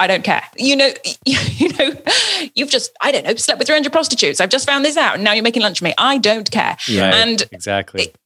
[0.00, 0.42] I don't care.
[0.56, 0.90] You know,
[1.26, 1.92] you know,
[2.54, 4.40] you've just, I don't know, slept with 300 prostitutes.
[4.40, 5.94] I've just found this out and now you're making lunch for me.
[5.98, 6.76] I don't care.
[6.88, 8.04] Yeah, and exactly.
[8.04, 8.16] It,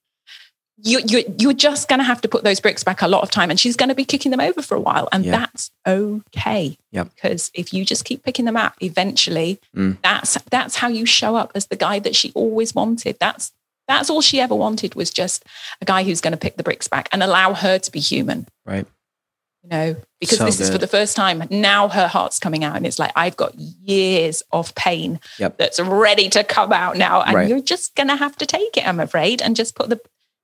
[0.76, 3.30] you, you, you're just going to have to put those bricks back a lot of
[3.30, 5.08] time and she's going to be kicking them over for a while.
[5.12, 5.38] And yeah.
[5.38, 6.76] that's okay.
[6.92, 7.14] Yep.
[7.14, 9.96] Because if you just keep picking them up, eventually mm.
[10.02, 13.16] that's, that's how you show up as the guy that she always wanted.
[13.18, 13.52] That's,
[13.88, 15.44] that's all she ever wanted was just
[15.80, 18.46] a guy who's going to pick the bricks back and allow her to be human.
[18.66, 18.86] Right
[19.64, 20.64] you know, because so this good.
[20.64, 21.42] is for the first time.
[21.50, 25.56] Now her heart's coming out, and it's like, I've got years of pain yep.
[25.56, 27.22] that's ready to come out now.
[27.22, 27.48] And right.
[27.48, 29.98] you're just going to have to take it, I'm afraid, and just put the,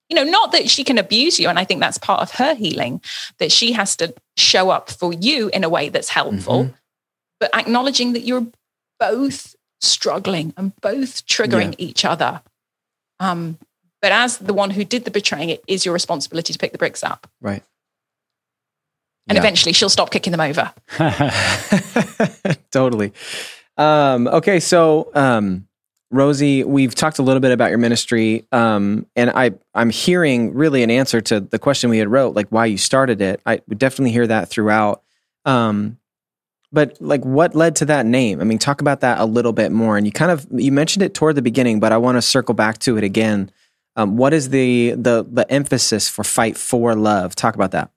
[0.08, 1.48] you know, not that she can abuse you.
[1.50, 3.02] And I think that's part of her healing,
[3.38, 6.72] that she has to show up for you in a way that's helpful, mm-hmm.
[7.40, 8.46] but acknowledging that you're
[8.98, 11.86] both struggling and both triggering yeah.
[11.86, 12.40] each other.
[13.18, 13.58] Um,
[14.00, 16.78] but as the one who did the betraying, it is your responsibility to pick the
[16.78, 17.26] bricks up.
[17.42, 17.62] Right.
[19.28, 19.42] And yeah.
[19.42, 20.72] eventually she'll stop kicking them over.
[22.70, 23.12] totally.
[23.76, 25.68] Um, okay, so um,
[26.10, 30.82] Rosie, we've talked a little bit about your ministry, um, and I I'm hearing really
[30.82, 33.40] an answer to the question we had wrote, like why you started it.
[33.46, 35.02] I would definitely hear that throughout.
[35.44, 35.98] Um,
[36.72, 38.40] but like, what led to that name?
[38.40, 39.96] I mean, talk about that a little bit more.
[39.96, 42.54] And you kind of you mentioned it toward the beginning, but I want to circle
[42.54, 43.50] back to it again.
[43.96, 47.34] Um, what is the the the emphasis for Fight for Love?
[47.34, 47.90] Talk about that.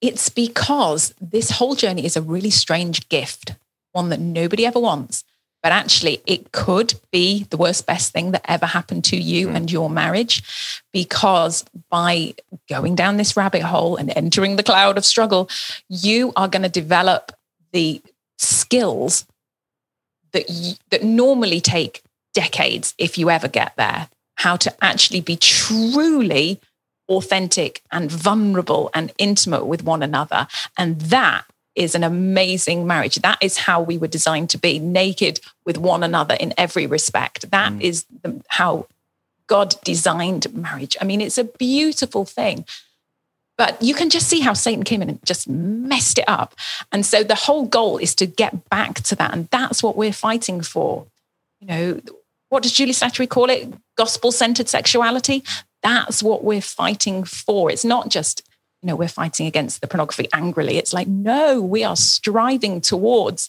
[0.00, 3.54] It's because this whole journey is a really strange gift,
[3.92, 5.24] one that nobody ever wants
[5.62, 9.54] but actually it could be the worst best thing that ever happened to you mm.
[9.54, 10.42] and your marriage
[10.92, 12.34] because by
[12.68, 15.48] going down this rabbit hole and entering the cloud of struggle
[15.88, 17.32] you are going to develop
[17.72, 18.00] the
[18.38, 19.26] skills
[20.32, 22.02] that you, that normally take
[22.34, 26.60] decades if you ever get there how to actually be truly
[27.08, 30.46] authentic and vulnerable and intimate with one another
[30.76, 31.44] and that
[31.78, 33.16] is an amazing marriage.
[33.16, 37.50] That is how we were designed to be naked with one another in every respect.
[37.52, 37.80] That mm.
[37.80, 38.88] is the, how
[39.46, 40.96] God designed marriage.
[41.00, 42.66] I mean, it's a beautiful thing.
[43.56, 46.54] But you can just see how Satan came in and just messed it up.
[46.92, 49.32] And so the whole goal is to get back to that.
[49.32, 51.06] And that's what we're fighting for.
[51.60, 52.00] You know,
[52.50, 53.72] what does Juli Slattery call it?
[53.96, 55.42] Gospel centered sexuality.
[55.82, 57.70] That's what we're fighting for.
[57.70, 58.42] It's not just
[58.82, 60.76] you know, we're fighting against the pornography angrily.
[60.76, 63.48] It's like, no, we are striving towards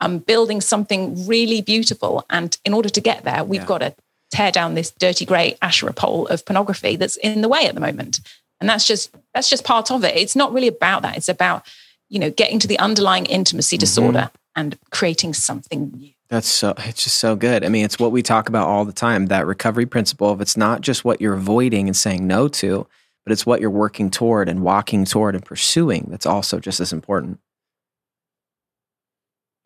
[0.00, 2.24] um, building something really beautiful.
[2.30, 3.66] And in order to get there, we've yeah.
[3.66, 3.94] got to
[4.30, 7.80] tear down this dirty grey Asherah pole of pornography that's in the way at the
[7.80, 8.20] moment.
[8.60, 10.16] And that's just that's just part of it.
[10.16, 11.16] It's not really about that.
[11.16, 11.66] It's about,
[12.08, 13.80] you know, getting to the underlying intimacy mm-hmm.
[13.80, 16.12] disorder and creating something new.
[16.30, 17.64] That's so it's just so good.
[17.64, 20.56] I mean, it's what we talk about all the time, that recovery principle of it's
[20.56, 22.86] not just what you're avoiding and saying no to,
[23.24, 26.92] but it's what you're working toward and walking toward and pursuing that's also just as
[26.92, 27.40] important.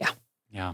[0.00, 0.10] Yeah.
[0.50, 0.72] Yeah.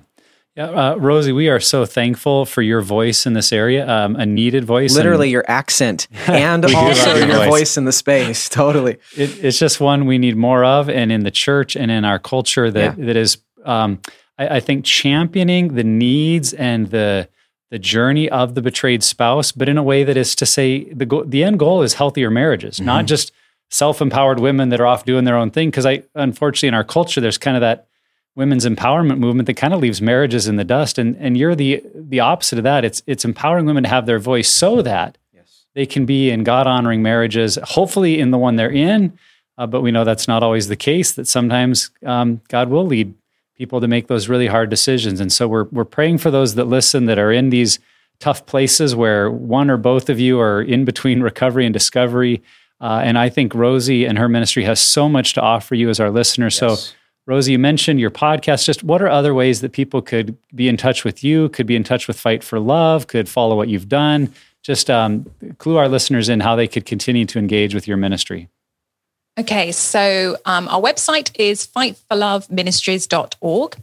[0.56, 4.26] Yeah, uh, Rosie, we are so thankful for your voice in this area, um, a
[4.26, 4.96] needed voice.
[4.96, 7.48] Literally, and, your accent and also your voice.
[7.48, 7.76] voice.
[7.76, 8.48] in the space.
[8.50, 8.98] Totally.
[9.16, 12.18] It, it's just one we need more of, and in the church and in our
[12.18, 13.04] culture that yeah.
[13.06, 14.00] that is, um,
[14.40, 17.28] I, I think, championing the needs and the
[17.70, 21.06] the journey of the betrayed spouse, but in a way that is to say the
[21.06, 22.86] go- the end goal is healthier marriages, mm-hmm.
[22.86, 23.32] not just
[23.68, 25.70] self-empowered women that are off doing their own thing.
[25.70, 27.86] Because I, unfortunately, in our culture, there's kind of that
[28.34, 30.98] women's empowerment movement that kind of leaves marriages in the dust.
[30.98, 32.84] And and you're the the opposite of that.
[32.84, 35.66] It's it's empowering women to have their voice so that yes.
[35.74, 37.58] they can be in God honoring marriages.
[37.62, 39.16] Hopefully, in the one they're in.
[39.58, 41.12] Uh, but we know that's not always the case.
[41.12, 43.14] That sometimes um, God will lead
[43.60, 45.20] people to make those really hard decisions.
[45.20, 47.78] And so we're we're praying for those that listen that are in these
[48.18, 52.42] tough places where one or both of you are in between recovery and discovery.
[52.80, 56.00] Uh, and I think Rosie and her ministry has so much to offer you as
[56.00, 56.58] our listeners.
[56.58, 56.86] Yes.
[56.86, 56.94] So,
[57.26, 58.64] Rosie, you mentioned your podcast.
[58.64, 61.76] Just what are other ways that people could be in touch with you, could be
[61.76, 64.32] in touch with Fight for Love, could follow what you've done?
[64.62, 65.26] Just um,
[65.58, 68.48] clue our listeners in how they could continue to engage with your ministry.
[69.38, 73.76] Okay, so um, our website is fightforloveministries.org.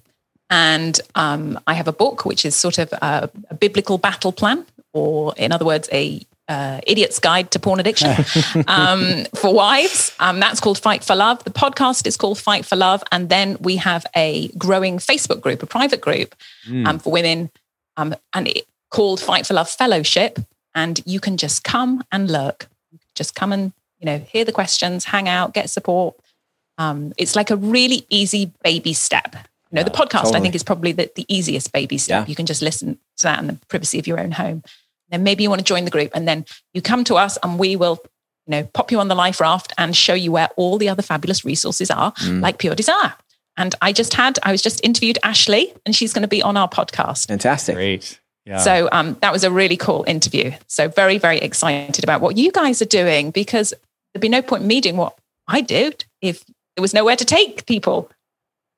[0.50, 4.66] And um, I have a book, which is sort of a, a biblical battle plan,
[4.94, 8.10] or in other words, a uh, idiot's guide to porn addiction
[8.68, 10.16] um, for wives.
[10.20, 11.44] Um, that's called Fight for Love.
[11.44, 13.04] The podcast is called Fight for Love.
[13.12, 16.36] And then we have a growing Facebook group, a private group
[16.68, 16.88] mm.
[16.88, 17.52] um, for women,
[17.98, 20.40] um, and it, called Fight for Love Fellowship.
[20.74, 22.70] And you can just come and lurk.
[23.16, 26.16] Just come and you know, hear the questions, hang out, get support.
[26.78, 29.34] Um, it's like a really easy baby step.
[29.34, 30.38] You know, yeah, the podcast totally.
[30.38, 32.26] I think is probably the, the easiest baby step.
[32.26, 32.30] Yeah.
[32.30, 34.64] You can just listen to that in the privacy of your own home.
[35.10, 37.58] Then maybe you want to join the group, and then you come to us, and
[37.58, 37.98] we will,
[38.46, 41.02] you know, pop you on the life raft and show you where all the other
[41.02, 42.42] fabulous resources are, mm.
[42.42, 43.14] like Pure Desire.
[43.56, 46.58] And I just had, I was just interviewed Ashley, and she's going to be on
[46.58, 47.28] our podcast.
[47.28, 47.76] Fantastic.
[47.76, 48.20] Great.
[48.46, 48.60] Yeah.
[48.60, 50.52] So um, that was a really cool interview.
[50.68, 53.74] So very, very excited about what you guys are doing because
[54.18, 56.44] there'd be no point in me doing what I did if
[56.76, 58.10] there was nowhere to take people.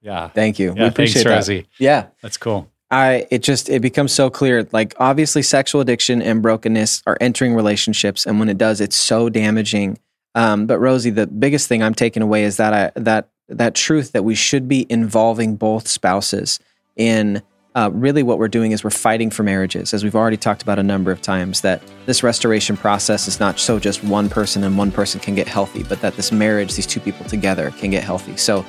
[0.01, 0.27] Yeah.
[0.27, 0.73] Thank you.
[0.75, 1.53] Yeah, we appreciate thanks, that.
[1.53, 1.67] Rosie.
[1.77, 2.07] Yeah.
[2.21, 2.69] That's cool.
[2.91, 7.53] I it just it becomes so clear like obviously sexual addiction and brokenness are entering
[7.53, 9.99] relationships and when it does it's so damaging
[10.33, 14.13] um, but Rosie the biggest thing I'm taking away is that I that that truth
[14.13, 16.59] that we should be involving both spouses
[16.95, 17.43] in
[17.79, 20.79] uh, really what we're doing is we're fighting for marriages, as we've already talked about
[20.79, 24.77] a number of times, that this restoration process is not so just one person and
[24.77, 28.03] one person can get healthy, but that this marriage, these two people together, can get
[28.03, 28.35] healthy.
[28.35, 28.63] So,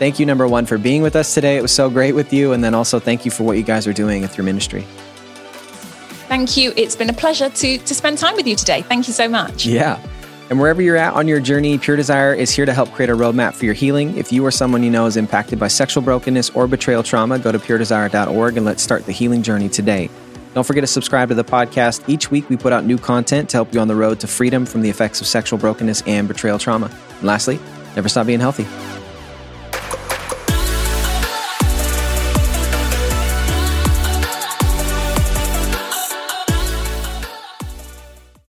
[0.00, 1.56] thank you, number one, for being with us today.
[1.56, 2.52] It was so great with you.
[2.52, 4.82] And then also, thank you for what you guys are doing with your ministry.
[6.26, 6.72] Thank you.
[6.76, 8.82] It's been a pleasure to, to spend time with you today.
[8.82, 9.66] Thank you so much.
[9.66, 10.02] Yeah.
[10.50, 13.16] And wherever you're at on your journey, Pure Desire is here to help create a
[13.16, 14.16] roadmap for your healing.
[14.16, 17.52] If you or someone you know is impacted by sexual brokenness or betrayal trauma, go
[17.52, 20.08] to puredesire.org and let's start the healing journey today.
[20.54, 22.08] Don't forget to subscribe to the podcast.
[22.08, 24.64] Each week, we put out new content to help you on the road to freedom
[24.64, 26.90] from the effects of sexual brokenness and betrayal trauma.
[27.18, 27.60] And lastly,
[27.94, 28.66] never stop being healthy.